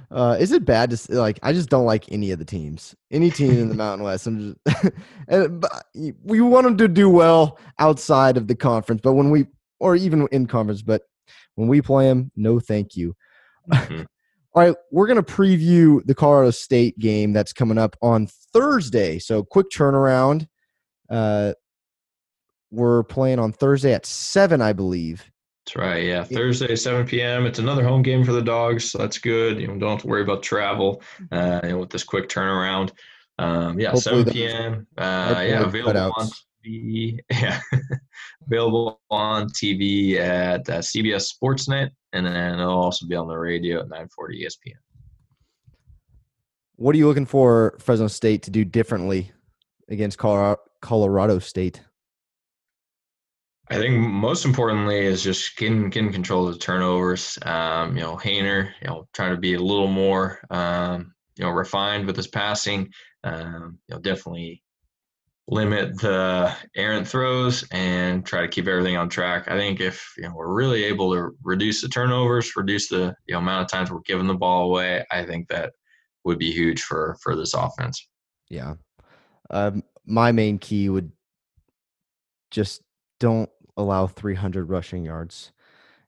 Uh, 0.10 0.38
is 0.40 0.54
it 0.54 0.64
bad 0.64 0.90
to 0.90 1.20
like? 1.20 1.38
I 1.44 1.52
just 1.52 1.68
don't 1.68 1.86
like 1.86 2.10
any 2.14 2.32
of 2.32 2.40
the 2.40 2.46
teams. 2.46 2.96
Any 3.12 3.30
team 3.30 3.52
in 3.52 3.68
the 3.68 3.76
Mountain 3.84 4.06
West. 4.06 4.26
I'm 4.26 4.56
just, 4.66 4.94
and, 5.28 5.66
we 6.24 6.40
want 6.40 6.64
them 6.64 6.78
to 6.78 6.88
do 6.88 7.10
well 7.10 7.60
outside 7.78 8.38
of 8.38 8.48
the 8.48 8.56
conference, 8.56 9.02
but 9.04 9.16
when 9.16 9.32
we, 9.32 9.48
or 9.82 9.98
even 9.98 10.26
in 10.32 10.48
conference, 10.48 10.82
but 10.82 11.02
when 11.56 11.68
we 11.68 11.82
play 11.82 12.06
them, 12.06 12.32
no 12.38 12.58
thank 12.58 12.96
you. 12.96 13.18
Mm-hmm. 13.70 14.04
All 14.54 14.64
right, 14.64 14.76
we're 14.94 15.08
going 15.08 15.22
to 15.22 15.34
preview 15.34 16.00
the 16.06 16.16
Colorado 16.16 16.52
State 16.52 16.98
game 17.00 17.34
that's 17.34 17.52
coming 17.52 17.78
up 17.78 17.98
on 18.02 18.30
Thursday. 18.54 19.20
So, 19.20 19.44
quick 19.44 19.68
turnaround. 19.76 20.48
Uh, 21.10 21.52
we're 22.72 23.04
playing 23.04 23.40
on 23.40 23.52
Thursday 23.52 23.94
at 23.94 24.06
7, 24.06 24.62
I 24.62 24.74
believe. 24.74 25.30
That's 25.66 25.76
right. 25.76 26.04
Yeah. 26.04 26.24
Thursday, 26.24 26.76
7 26.76 27.06
p.m. 27.06 27.46
It's 27.46 27.60
another 27.60 27.84
home 27.84 28.02
game 28.02 28.24
for 28.24 28.32
the 28.32 28.42
dogs. 28.42 28.92
So 28.92 29.00
that's 29.00 29.18
good. 29.18 29.60
You 29.60 29.68
know, 29.68 29.78
don't 29.78 29.92
have 29.92 30.02
to 30.02 30.08
worry 30.08 30.22
about 30.22 30.42
travel 30.42 31.02
uh, 31.32 31.60
you 31.64 31.70
know, 31.70 31.80
with 31.80 31.90
this 31.90 32.04
quick 32.04 32.30
turnaround. 32.30 32.92
Um, 33.40 33.80
yeah, 33.80 33.92
Hopefully 33.92 34.24
7 34.24 34.34
p.m. 34.34 34.88
Uh, 34.98 35.36
yeah, 35.46 35.64
available 35.64 36.14
on 36.18 36.30
TV. 36.66 37.20
Yeah, 37.30 37.60
available 38.48 39.02
on 39.12 39.50
TV 39.50 40.16
at 40.16 40.68
uh, 40.70 40.80
CBS 40.80 41.34
Sportsnet, 41.34 41.92
and 42.14 42.26
then 42.26 42.60
it'll 42.60 42.82
also 42.82 43.06
be 43.06 43.16
on 43.16 43.28
the 43.28 43.38
radio 43.38 43.82
at 43.82 43.90
9:40 43.90 44.08
ESPN. 44.44 44.74
What 46.78 46.96
are 46.96 46.98
you 46.98 47.08
looking 47.08 47.26
for 47.26 47.76
Fresno 47.80 48.08
State 48.08 48.44
to 48.44 48.52
do 48.52 48.64
differently 48.64 49.32
against 49.90 50.18
Colorado, 50.18 50.62
Colorado 50.82 51.40
State? 51.40 51.82
I 53.70 53.76
think 53.76 54.00
most 54.00 54.46
importantly 54.46 55.00
is 55.00 55.22
just 55.22 55.58
getting 55.58 55.90
getting 55.90 56.14
control 56.14 56.48
of 56.48 56.54
the 56.54 56.60
turnovers. 56.60 57.38
Um, 57.42 57.98
you 57.98 58.04
know, 58.04 58.16
Haener, 58.16 58.72
you 58.82 58.88
know, 58.88 59.08
trying 59.14 59.32
to 59.36 59.42
be 59.42 59.56
a 59.56 59.60
little 59.60 59.88
more 59.88 60.40
um, 60.50 61.14
you 61.36 61.44
know 61.44 61.52
refined 61.52 62.08
with 62.08 62.16
his 62.16 62.28
passing. 62.28 62.90
Um, 63.24 63.80
you 63.88 63.96
know, 63.96 64.02
definitely 64.02 64.64
limit 65.50 66.00
the 66.02 66.54
errant 66.76 67.08
throws 67.08 67.66
and 67.72 68.26
try 68.26 68.42
to 68.42 68.48
keep 68.48 68.68
everything 68.68 68.98
on 68.98 69.10
track. 69.10 69.50
I 69.50 69.58
think 69.58 69.82
if 69.82 70.14
you 70.18 70.24
know 70.24 70.34
we're 70.34 70.54
really 70.54 70.86
able 70.86 71.14
to 71.14 71.32
reduce 71.44 71.82
the 71.82 71.90
turnovers, 71.90 72.56
reduce 72.56 72.88
the 72.88 73.16
you 73.26 73.34
know, 73.34 73.40
amount 73.40 73.64
of 73.64 73.72
times 73.72 73.92
we're 73.92 74.00
giving 74.02 74.28
the 74.28 74.34
ball 74.34 74.66
away, 74.70 75.06
I 75.12 75.26
think 75.26 75.50
that 75.50 75.74
would 76.24 76.40
be 76.40 76.52
huge 76.52 76.84
for 76.84 77.18
for 77.22 77.36
this 77.36 77.54
offense. 77.54 78.08
Yeah, 78.50 78.76
um, 79.50 79.84
my 80.06 80.32
main 80.32 80.58
key 80.58 80.88
would 80.88 81.12
just 82.50 82.82
don't 83.20 83.50
allow 83.78 84.08
300 84.08 84.70
rushing 84.70 85.06
yards. 85.06 85.52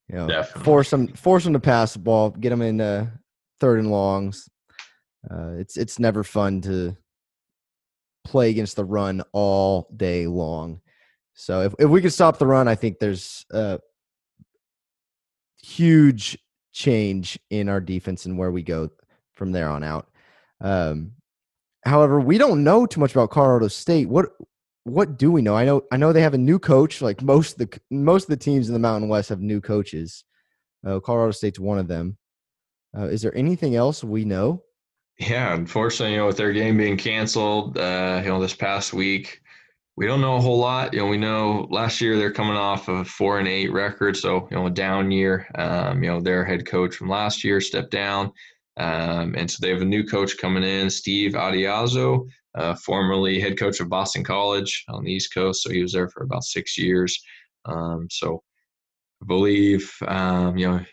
You 0.08 0.16
know, 0.16 0.28
Definitely. 0.28 0.64
force 0.64 0.90
them 0.90 1.08
force 1.10 1.44
them 1.44 1.54
to 1.54 1.60
pass 1.60 1.94
the 1.94 2.00
ball, 2.00 2.32
get 2.32 2.50
them 2.50 2.64
in 2.64 2.82
uh, 2.82 3.08
third 3.60 3.80
and 3.80 3.92
longs. 3.92 4.50
Uh, 5.30 5.54
it's 5.58 5.78
it's 5.78 6.00
never 6.00 6.24
fun 6.24 6.62
to 6.62 6.98
play 8.24 8.50
against 8.50 8.76
the 8.76 8.86
run 8.86 9.22
all 9.32 9.88
day 9.96 10.28
long. 10.28 10.82
So 11.34 11.62
if, 11.62 11.74
if 11.80 11.90
we 11.90 12.02
can 12.02 12.10
stop 12.10 12.38
the 12.38 12.48
run, 12.48 12.68
I 12.68 12.76
think 12.76 13.00
there's 13.00 13.46
a 13.52 13.80
huge 15.62 16.38
change 16.74 17.40
in 17.50 17.70
our 17.70 17.80
defense 17.80 18.26
and 18.26 18.38
where 18.38 18.52
we 18.52 18.62
go 18.62 18.90
from 19.34 19.52
there 19.52 19.70
on 19.70 19.84
out. 19.84 20.10
Um, 20.60 21.14
however, 21.86 22.20
we 22.20 22.38
don't 22.38 22.64
know 22.64 22.86
too 22.86 23.00
much 23.00 23.14
about 23.14 23.30
Colorado 23.30 23.68
State. 23.68 24.10
What 24.10 24.32
what 24.84 25.18
do 25.18 25.32
we 25.32 25.42
know? 25.42 25.56
I 25.56 25.66
know 25.66 25.84
I 25.92 25.98
know 25.98 26.14
they 26.14 26.22
have 26.22 26.34
a 26.34 26.38
new 26.38 26.60
coach. 26.60 27.02
Like 27.02 27.22
most 27.22 27.60
of 27.60 27.70
the 27.70 27.80
most 27.92 28.24
of 28.24 28.30
the 28.30 28.38
teams 28.38 28.68
in 28.68 28.74
the 28.74 28.80
Mountain 28.80 29.10
West 29.10 29.30
have 29.30 29.42
new 29.42 29.62
coaches. 29.62 30.24
Uh, 30.86 31.00
Colorado 31.00 31.32
State's 31.32 31.60
one 31.60 31.78
of 31.78 31.88
them. 31.88 32.18
Uh, 32.98 33.06
is 33.06 33.22
there 33.22 33.36
anything 33.36 33.76
else 33.76 34.04
we 34.04 34.26
know? 34.26 34.64
Yeah, 35.20 35.54
unfortunately, 35.54 36.14
you 36.14 36.20
know, 36.20 36.28
with 36.28 36.38
their 36.38 36.54
game 36.54 36.78
being 36.78 36.96
canceled, 36.96 37.78
uh, 37.78 38.22
you 38.24 38.30
know, 38.30 38.40
this 38.40 38.56
past 38.56 38.94
week, 38.94 39.42
we 39.98 40.08
don't 40.08 40.22
know 40.22 40.38
a 40.38 40.42
whole 40.42 40.58
lot. 40.58 40.94
You 40.94 41.02
know, 41.02 41.08
we 41.08 41.18
know 41.18 41.68
last 41.70 42.00
year 42.00 42.16
they're 42.16 42.32
coming 42.32 42.56
off 42.56 42.88
of 42.88 43.00
a 43.00 43.06
four 43.06 43.38
and 43.40 43.48
eight 43.48 43.72
record, 43.74 44.16
so 44.16 44.48
you 44.50 44.56
know, 44.56 44.68
a 44.68 44.72
down 44.72 45.12
year. 45.12 45.46
Um, 45.56 46.02
you 46.02 46.10
know, 46.10 46.22
their 46.22 46.46
head 46.46 46.66
coach 46.66 46.96
from 46.96 47.10
last 47.10 47.44
year 47.44 47.60
stepped 47.60 47.92
down, 47.92 48.32
um, 48.78 49.36
and 49.36 49.50
so 49.50 49.58
they 49.62 49.70
have 49.70 49.82
a 49.82 49.86
new 49.86 50.04
coach 50.04 50.38
coming 50.38 50.64
in, 50.64 50.90
Steve 50.90 51.34
Addazio, 51.34 52.28
uh, 52.56 52.76
formerly 52.76 53.40
head 53.40 53.58
coach 53.58 53.80
of 53.80 53.90
Boston 53.90 54.24
College 54.24 54.84
on 54.90 55.04
the 55.04 55.12
East 55.12 55.34
Coast. 55.34 55.64
So 55.64 55.70
he 55.70 55.82
was 55.82 55.94
there 55.94 56.10
for 56.10 56.24
about 56.24 56.44
six 56.44 56.78
years. 56.78 57.22
Um, 57.66 58.08
so 58.10 58.42
I 59.22 59.26
believe, 59.26 59.92
um, 60.08 60.58
you 60.58 60.68
know, 60.68 60.86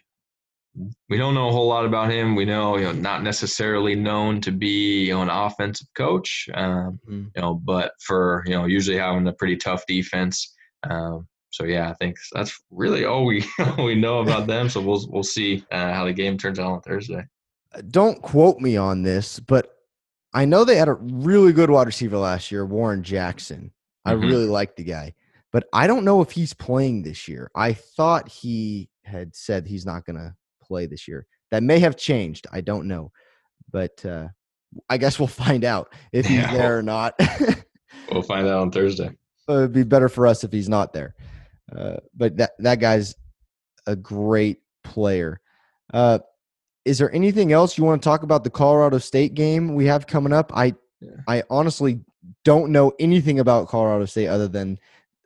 we 1.09 1.17
don't 1.17 1.35
know 1.35 1.49
a 1.49 1.53
whole 1.53 1.69
lot 1.69 1.87
about 1.87 2.11
him. 2.11 2.35
We 2.35 2.45
know, 2.45 2.77
you 2.77 2.85
know, 2.85 2.93
not 2.93 3.23
necessarily 3.23 3.95
known 3.95 4.41
to 4.43 4.53
be 4.53 5.07
you 5.07 5.15
know, 5.15 5.23
an 5.23 5.31
offensive 5.31 5.89
coach, 5.97 6.49
um, 6.55 7.01
mm. 7.09 7.31
you 7.35 7.43
know, 7.43 7.55
but 7.55 7.93
for 8.01 8.43
you 8.47 8.53
know, 8.53 8.67
usually 8.67 8.99
having 8.99 9.27
a 9.27 9.33
pretty 9.33 9.57
tough 9.57 9.87
defense. 9.87 10.55
Um, 10.89 11.27
so 11.51 11.65
yeah, 11.65 11.89
I 11.89 11.95
think 11.95 12.17
that's 12.33 12.61
really 12.71 13.07
all 13.07 13.25
we 13.25 13.43
we 13.79 13.95
know 13.95 14.19
about 14.19 14.47
them. 14.47 14.69
So 14.69 14.81
we'll 14.81 15.07
we'll 15.09 15.23
see 15.23 15.65
uh, 15.73 15.93
how 15.93 16.05
the 16.05 16.13
game 16.13 16.37
turns 16.37 16.59
out 16.59 16.73
on 16.73 16.81
Thursday. 16.83 17.25
Don't 17.91 18.21
quote 18.23 18.59
me 18.59 18.77
on 18.77 19.03
this, 19.03 19.41
but 19.41 19.77
I 20.33 20.45
know 20.45 20.65
they 20.65 20.77
had 20.77 20.89
a 20.89 20.95
really 20.95 21.53
good 21.53 21.71
wide 21.71 21.87
receiver 21.87 22.19
last 22.19 22.51
year, 22.53 22.67
Warren 22.67 23.03
Jackson. 23.03 23.73
I 24.05 24.13
mm-hmm. 24.13 24.27
really 24.27 24.47
like 24.47 24.77
the 24.77 24.85
guy, 24.85 25.15
but 25.53 25.65
I 25.73 25.87
don't 25.87 26.05
know 26.05 26.21
if 26.21 26.31
he's 26.31 26.53
playing 26.53 27.03
this 27.03 27.27
year. 27.27 27.51
I 27.55 27.73
thought 27.73 28.29
he 28.29 28.89
had 29.05 29.35
said 29.35 29.67
he's 29.67 29.87
not 29.87 30.05
going 30.05 30.17
to 30.17 30.35
play 30.63 30.87
this 30.87 31.09
year. 31.09 31.27
That 31.51 31.63
may 31.63 31.79
have 31.79 31.97
changed. 31.97 32.47
I 32.53 32.61
don't 32.61 32.87
know, 32.87 33.13
but 33.71 34.05
uh, 34.05 34.29
I 34.89 34.99
guess 34.99 35.19
we'll 35.19 35.27
find 35.47 35.65
out 35.65 35.93
if 36.13 36.27
he's 36.27 36.39
yeah, 36.39 36.53
there 36.53 36.79
or 36.79 36.83
not. 36.83 37.15
we'll 38.13 38.23
find 38.23 38.47
out 38.47 38.61
on 38.61 38.71
Thursday. 38.71 39.11
it'd 39.49 39.73
be 39.73 39.85
better 39.85 40.09
for 40.09 40.27
us 40.27 40.45
if 40.45 40.53
he's 40.53 40.69
not 40.69 40.93
there. 40.93 41.15
Uh, 41.75 41.97
but 42.15 42.37
that 42.37 42.53
that 42.59 42.79
guy's 42.79 43.15
a 43.87 43.97
great 43.97 44.59
player. 44.85 45.41
Uh, 45.93 46.19
is 46.87 46.99
there 46.99 47.13
anything 47.13 47.53
else 47.53 47.77
you 47.77 47.85
want 47.85 48.01
to 48.01 48.09
talk 48.09 48.23
about 48.23 48.45
the 48.45 48.51
Colorado 48.51 48.99
State 48.99 49.35
game 49.35 49.75
we 49.75 49.87
have 49.87 50.07
coming 50.07 50.33
up? 50.33 50.53
I 50.55 50.75
yeah. 51.01 51.11
I 51.27 51.43
honestly 51.51 52.01
don't 52.45 52.71
know 52.71 52.93
anything 53.01 53.41
about 53.41 53.69
Colorado 53.69 54.05
State 54.07 54.29
other 54.29 54.47
than 54.47 54.79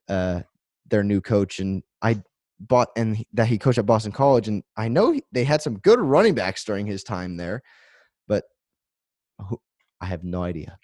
uh, 0.08 0.40
their 0.88 1.04
new 1.04 1.20
coach, 1.20 1.60
and 1.60 1.82
I 2.00 2.22
bought 2.58 2.88
and 2.96 3.24
that 3.34 3.46
he 3.46 3.58
coached 3.58 3.78
at 3.78 3.84
Boston 3.84 4.10
College, 4.10 4.48
and 4.48 4.64
I 4.76 4.88
know 4.88 5.20
they 5.32 5.44
had 5.44 5.60
some 5.60 5.78
good 5.78 6.00
running 6.00 6.34
backs 6.34 6.64
during 6.64 6.86
his 6.86 7.04
time 7.04 7.36
there, 7.36 7.62
but 8.26 8.44
I 10.00 10.06
have 10.06 10.24
no 10.24 10.42
idea. 10.42 10.78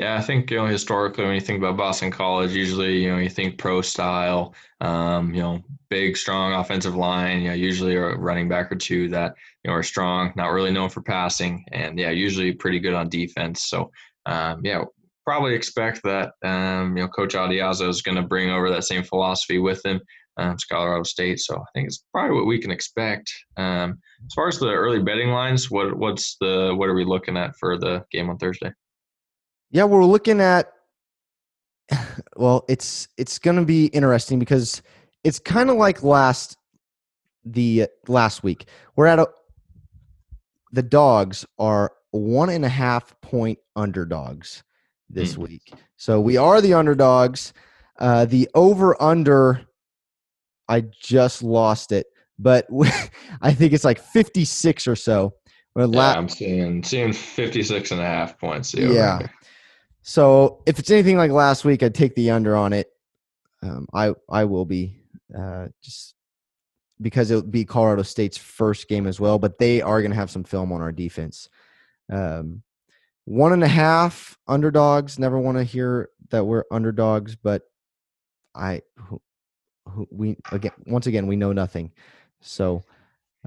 Yeah, 0.00 0.16
I 0.16 0.22
think 0.22 0.50
you 0.50 0.56
know 0.56 0.64
historically 0.64 1.26
when 1.26 1.34
you 1.34 1.42
think 1.42 1.58
about 1.58 1.76
Boston 1.76 2.10
College, 2.10 2.52
usually 2.52 3.02
you 3.02 3.10
know 3.10 3.18
you 3.18 3.28
think 3.28 3.58
pro 3.58 3.82
style, 3.82 4.54
um, 4.80 5.34
you 5.34 5.42
know, 5.42 5.62
big, 5.90 6.16
strong 6.16 6.54
offensive 6.54 6.96
line. 6.96 7.42
You 7.42 7.48
know, 7.48 7.54
usually 7.54 7.96
a 7.96 8.16
running 8.16 8.48
back 8.48 8.72
or 8.72 8.76
two 8.76 9.10
that 9.10 9.34
you 9.62 9.70
know 9.70 9.76
are 9.76 9.82
strong, 9.82 10.32
not 10.36 10.52
really 10.52 10.70
known 10.70 10.88
for 10.88 11.02
passing, 11.02 11.66
and 11.72 11.98
yeah, 11.98 12.08
usually 12.08 12.50
pretty 12.52 12.80
good 12.80 12.94
on 12.94 13.10
defense. 13.10 13.64
So 13.68 13.90
um, 14.24 14.62
yeah, 14.64 14.84
probably 15.26 15.54
expect 15.54 16.02
that 16.04 16.32
um, 16.42 16.96
you 16.96 17.02
know 17.02 17.08
Coach 17.10 17.34
Addazio 17.34 17.90
is 17.90 18.00
going 18.00 18.16
to 18.16 18.22
bring 18.22 18.48
over 18.48 18.70
that 18.70 18.84
same 18.84 19.02
philosophy 19.02 19.58
with 19.58 19.84
him 19.84 20.00
um, 20.38 20.52
it's 20.52 20.64
Colorado 20.64 21.02
State. 21.02 21.40
So 21.40 21.56
I 21.56 21.64
think 21.74 21.88
it's 21.88 22.04
probably 22.10 22.36
what 22.36 22.46
we 22.46 22.58
can 22.58 22.70
expect. 22.70 23.30
Um, 23.58 23.98
as 24.26 24.32
far 24.34 24.48
as 24.48 24.58
the 24.58 24.68
early 24.68 25.02
betting 25.02 25.28
lines, 25.28 25.70
what 25.70 25.94
what's 25.98 26.36
the 26.40 26.72
what 26.74 26.88
are 26.88 26.94
we 26.94 27.04
looking 27.04 27.36
at 27.36 27.54
for 27.56 27.76
the 27.76 28.02
game 28.10 28.30
on 28.30 28.38
Thursday? 28.38 28.72
Yeah, 29.70 29.84
we're 29.84 30.04
looking 30.04 30.40
at. 30.40 30.72
Well, 32.36 32.64
it's 32.68 33.08
it's 33.18 33.38
going 33.38 33.56
to 33.56 33.64
be 33.64 33.86
interesting 33.86 34.38
because 34.38 34.80
it's 35.24 35.38
kind 35.38 35.68
of 35.68 35.76
like 35.76 36.02
last 36.02 36.56
the 37.44 37.86
last 38.08 38.42
week. 38.42 38.66
We're 38.96 39.06
at 39.06 39.18
a 39.18 39.28
the 40.72 40.82
dogs 40.82 41.44
are 41.58 41.92
one 42.12 42.48
and 42.48 42.64
a 42.64 42.68
half 42.68 43.20
point 43.20 43.58
underdogs 43.76 44.62
this 45.10 45.34
mm. 45.34 45.48
week. 45.48 45.72
So 45.96 46.20
we 46.20 46.36
are 46.36 46.60
the 46.60 46.74
underdogs. 46.74 47.52
Uh, 47.98 48.24
the 48.24 48.48
over 48.54 49.00
under 49.02 49.66
I 50.68 50.84
just 51.00 51.42
lost 51.42 51.92
it, 51.92 52.06
but 52.38 52.66
I 53.42 53.52
think 53.52 53.72
it's 53.72 53.84
like 53.84 54.00
56 54.00 54.86
or 54.86 54.96
so. 54.96 55.34
yeah, 55.76 55.84
la- 55.84 56.14
I'm 56.14 56.28
seeing 56.28 56.82
seeing 56.82 57.12
56 57.12 57.90
and 57.90 58.00
a 58.00 58.04
half 58.04 58.38
points. 58.38 58.72
Yeah. 58.72 59.26
So 60.02 60.62
if 60.66 60.78
it's 60.78 60.90
anything 60.90 61.16
like 61.16 61.30
last 61.30 61.64
week, 61.64 61.82
I'd 61.82 61.94
take 61.94 62.14
the 62.14 62.30
under 62.30 62.56
on 62.56 62.72
it. 62.72 62.90
Um, 63.62 63.86
I 63.92 64.14
I 64.28 64.44
will 64.44 64.64
be 64.64 65.02
uh, 65.36 65.68
just 65.82 66.14
because 67.00 67.30
it'll 67.30 67.42
be 67.42 67.64
Colorado 67.64 68.02
State's 68.02 68.38
first 68.38 68.88
game 68.88 69.06
as 69.06 69.20
well, 69.20 69.38
but 69.38 69.58
they 69.58 69.82
are 69.82 70.00
going 70.00 70.10
to 70.10 70.16
have 70.16 70.30
some 70.30 70.44
film 70.44 70.72
on 70.72 70.80
our 70.80 70.92
defense. 70.92 71.48
Um, 72.10 72.62
one 73.24 73.52
and 73.52 73.62
a 73.62 73.68
half 73.68 74.38
underdogs. 74.48 75.18
Never 75.18 75.38
want 75.38 75.58
to 75.58 75.64
hear 75.64 76.08
that 76.30 76.44
we're 76.44 76.64
underdogs, 76.70 77.36
but 77.36 77.62
I 78.54 78.82
who 79.86 80.06
we 80.10 80.36
again 80.52 80.72
once 80.86 81.06
again 81.06 81.26
we 81.26 81.36
know 81.36 81.52
nothing. 81.52 81.92
So 82.40 82.82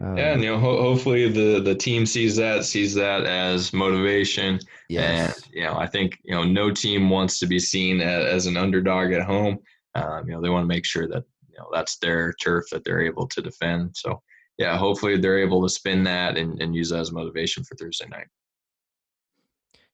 um, 0.02 0.18
yeah, 0.18 0.34
and 0.34 0.44
you 0.44 0.50
know, 0.50 0.60
ho- 0.60 0.82
hopefully 0.82 1.30
the 1.30 1.60
the 1.62 1.76
team 1.76 2.06
sees 2.06 2.36
that 2.38 2.66
sees 2.66 2.96
that 2.96 3.26
as 3.26 3.74
motivation. 3.74 4.60
Yes. 4.90 5.44
And 5.44 5.56
you 5.56 5.64
know, 5.64 5.76
I 5.76 5.86
think 5.88 6.20
you 6.24 6.34
know 6.34 6.44
no 6.44 6.72
team 6.72 7.10
wants 7.10 7.40
to 7.40 7.48
be 7.48 7.60
seen 7.60 8.02
as, 8.02 8.26
as 8.26 8.46
an 8.48 8.58
underdog 8.58 9.12
at 9.12 9.22
home. 9.22 9.60
Um, 9.96 10.28
you 10.28 10.34
know, 10.34 10.42
they 10.42 10.50
want 10.50 10.64
to 10.64 10.68
make 10.68 10.86
sure 10.86 11.08
that 11.08 11.24
you 11.50 11.58
know 11.60 11.68
that's 11.72 11.98
their 11.98 12.34
turf 12.34 12.66
that 12.72 12.84
they're 12.84 13.02
able 13.02 13.28
to 13.28 13.42
defend. 13.42 13.96
So 13.96 14.22
yeah, 14.58 14.78
hopefully 14.78 15.18
they're 15.18 15.40
able 15.40 15.62
to 15.62 15.70
spin 15.70 16.04
that 16.06 16.38
and, 16.38 16.60
and 16.62 16.76
use 16.76 16.90
that 16.90 17.00
as 17.00 17.12
motivation 17.12 17.64
for 17.64 17.76
Thursday 17.76 18.08
night. 18.08 18.28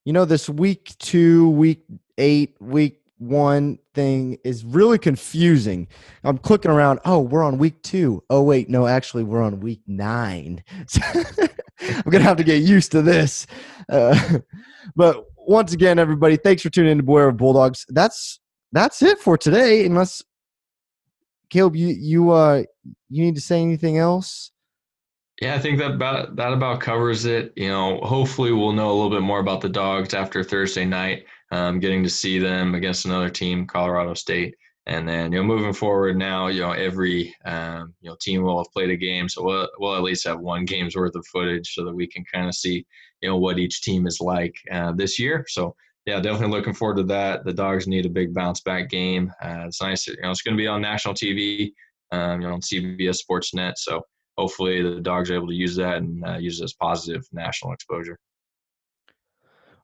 You 0.05 0.13
know, 0.13 0.25
this 0.25 0.49
week 0.49 0.93
two, 0.99 1.49
week 1.49 1.83
eight, 2.17 2.55
week 2.61 3.01
one 3.19 3.77
thing 3.93 4.37
is 4.43 4.63
really 4.65 4.97
confusing. 4.97 5.87
I'm 6.23 6.37
clicking 6.37 6.71
around. 6.71 6.99
Oh, 7.05 7.19
we're 7.19 7.43
on 7.43 7.57
week 7.57 7.83
two. 7.83 8.23
Oh, 8.29 8.41
wait, 8.41 8.69
no, 8.69 8.87
actually, 8.87 9.23
we're 9.23 9.43
on 9.43 9.59
week 9.59 9.81
nine. 9.87 10.63
I'm 11.81 12.09
gonna 12.09 12.23
have 12.23 12.37
to 12.37 12.43
get 12.43 12.63
used 12.63 12.91
to 12.93 13.01
this. 13.01 13.45
Uh, 13.89 14.39
but 14.95 15.25
once 15.35 15.73
again, 15.73 15.99
everybody, 15.99 16.37
thanks 16.37 16.61
for 16.61 16.69
tuning 16.69 16.93
in 16.93 16.97
to 16.97 17.03
Beware 17.03 17.27
of 17.27 17.37
Bulldogs. 17.37 17.85
That's 17.89 18.39
that's 18.71 19.01
it 19.01 19.19
for 19.19 19.37
today. 19.37 19.85
Unless 19.85 20.23
Caleb, 21.49 21.75
you 21.75 21.87
you 21.87 22.31
uh 22.31 22.63
you 23.09 23.23
need 23.23 23.35
to 23.35 23.41
say 23.41 23.61
anything 23.61 23.97
else. 23.97 24.51
Yeah, 25.41 25.55
I 25.55 25.59
think 25.59 25.79
that 25.79 25.91
about 25.91 26.35
that 26.35 26.53
about 26.53 26.81
covers 26.81 27.25
it. 27.25 27.53
You 27.55 27.69
know, 27.69 27.99
hopefully 28.01 28.51
we'll 28.51 28.73
know 28.73 28.91
a 28.91 28.93
little 28.93 29.09
bit 29.09 29.21
more 29.21 29.39
about 29.39 29.61
the 29.61 29.69
dogs 29.69 30.13
after 30.13 30.43
Thursday 30.43 30.85
night 30.85 31.25
um, 31.51 31.79
getting 31.79 32.03
to 32.03 32.09
see 32.09 32.39
them 32.39 32.75
against 32.75 33.05
another 33.05 33.29
team, 33.29 33.65
Colorado 33.65 34.13
State. 34.13 34.55
And 34.85 35.07
then, 35.07 35.31
you 35.31 35.39
know, 35.39 35.43
moving 35.43 35.73
forward 35.73 36.17
now, 36.17 36.47
you 36.47 36.61
know, 36.61 36.71
every 36.71 37.35
um, 37.45 37.93
you 38.01 38.09
know 38.09 38.17
team 38.19 38.41
will 38.41 38.57
have 38.57 38.71
played 38.71 38.89
a 38.89 38.97
game, 38.97 39.29
so 39.29 39.43
we'll, 39.43 39.69
we'll 39.77 39.95
at 39.95 40.01
least 40.01 40.27
have 40.27 40.39
one 40.39 40.65
game's 40.65 40.95
worth 40.95 41.15
of 41.15 41.25
footage 41.27 41.75
so 41.75 41.85
that 41.85 41.93
we 41.93 42.07
can 42.07 42.23
kind 42.33 42.47
of 42.47 42.55
see, 42.55 42.85
you 43.21 43.29
know, 43.29 43.37
what 43.37 43.59
each 43.59 43.81
team 43.81 44.07
is 44.07 44.19
like 44.19 44.55
uh, 44.71 44.91
this 44.93 45.19
year. 45.19 45.45
So 45.47 45.75
yeah, 46.05 46.19
definitely 46.19 46.57
looking 46.57 46.73
forward 46.73 46.97
to 46.97 47.03
that. 47.03 47.45
The 47.45 47.53
dogs 47.53 47.87
need 47.87 48.07
a 48.07 48.09
big 48.09 48.33
bounce 48.33 48.61
back 48.61 48.89
game. 48.89 49.31
Uh, 49.43 49.65
it's 49.67 49.81
nice, 49.81 50.07
you 50.07 50.15
know, 50.23 50.31
it's 50.31 50.41
going 50.41 50.57
to 50.57 50.61
be 50.61 50.67
on 50.67 50.81
national 50.81 51.13
TV, 51.13 51.71
um, 52.11 52.41
you 52.41 52.47
know, 52.47 52.53
on 52.53 52.61
CBS 52.61 53.19
Sportsnet. 53.23 53.73
So 53.77 54.01
hopefully 54.37 54.81
the 54.81 55.01
dogs 55.01 55.29
are 55.29 55.35
able 55.35 55.49
to 55.49 55.53
use 55.53 55.75
that 55.75 55.97
and 55.97 56.25
uh, 56.25 56.37
use 56.37 56.61
it 56.61 56.63
as 56.63 56.73
positive 56.73 57.27
national 57.31 57.73
exposure. 57.73 58.17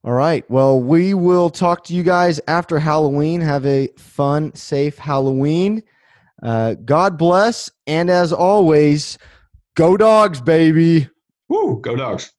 All 0.05 0.13
right. 0.13 0.47
Well, 0.51 0.79
we 0.79 1.15
will 1.15 1.49
talk 1.49 1.83
to 1.85 1.95
you 1.95 2.03
guys 2.03 2.39
after 2.47 2.77
Halloween. 2.77 3.41
Have 3.41 3.65
a 3.65 3.87
fun, 3.97 4.53
safe 4.53 4.99
Halloween. 4.99 5.81
Uh, 6.43 6.75
God 6.75 7.17
bless. 7.17 7.71
And 7.87 8.11
as 8.11 8.31
always, 8.31 9.17
go 9.75 9.97
dogs, 9.97 10.39
baby. 10.39 11.09
Woo, 11.49 11.81
go 11.81 11.95
dogs. 11.95 12.34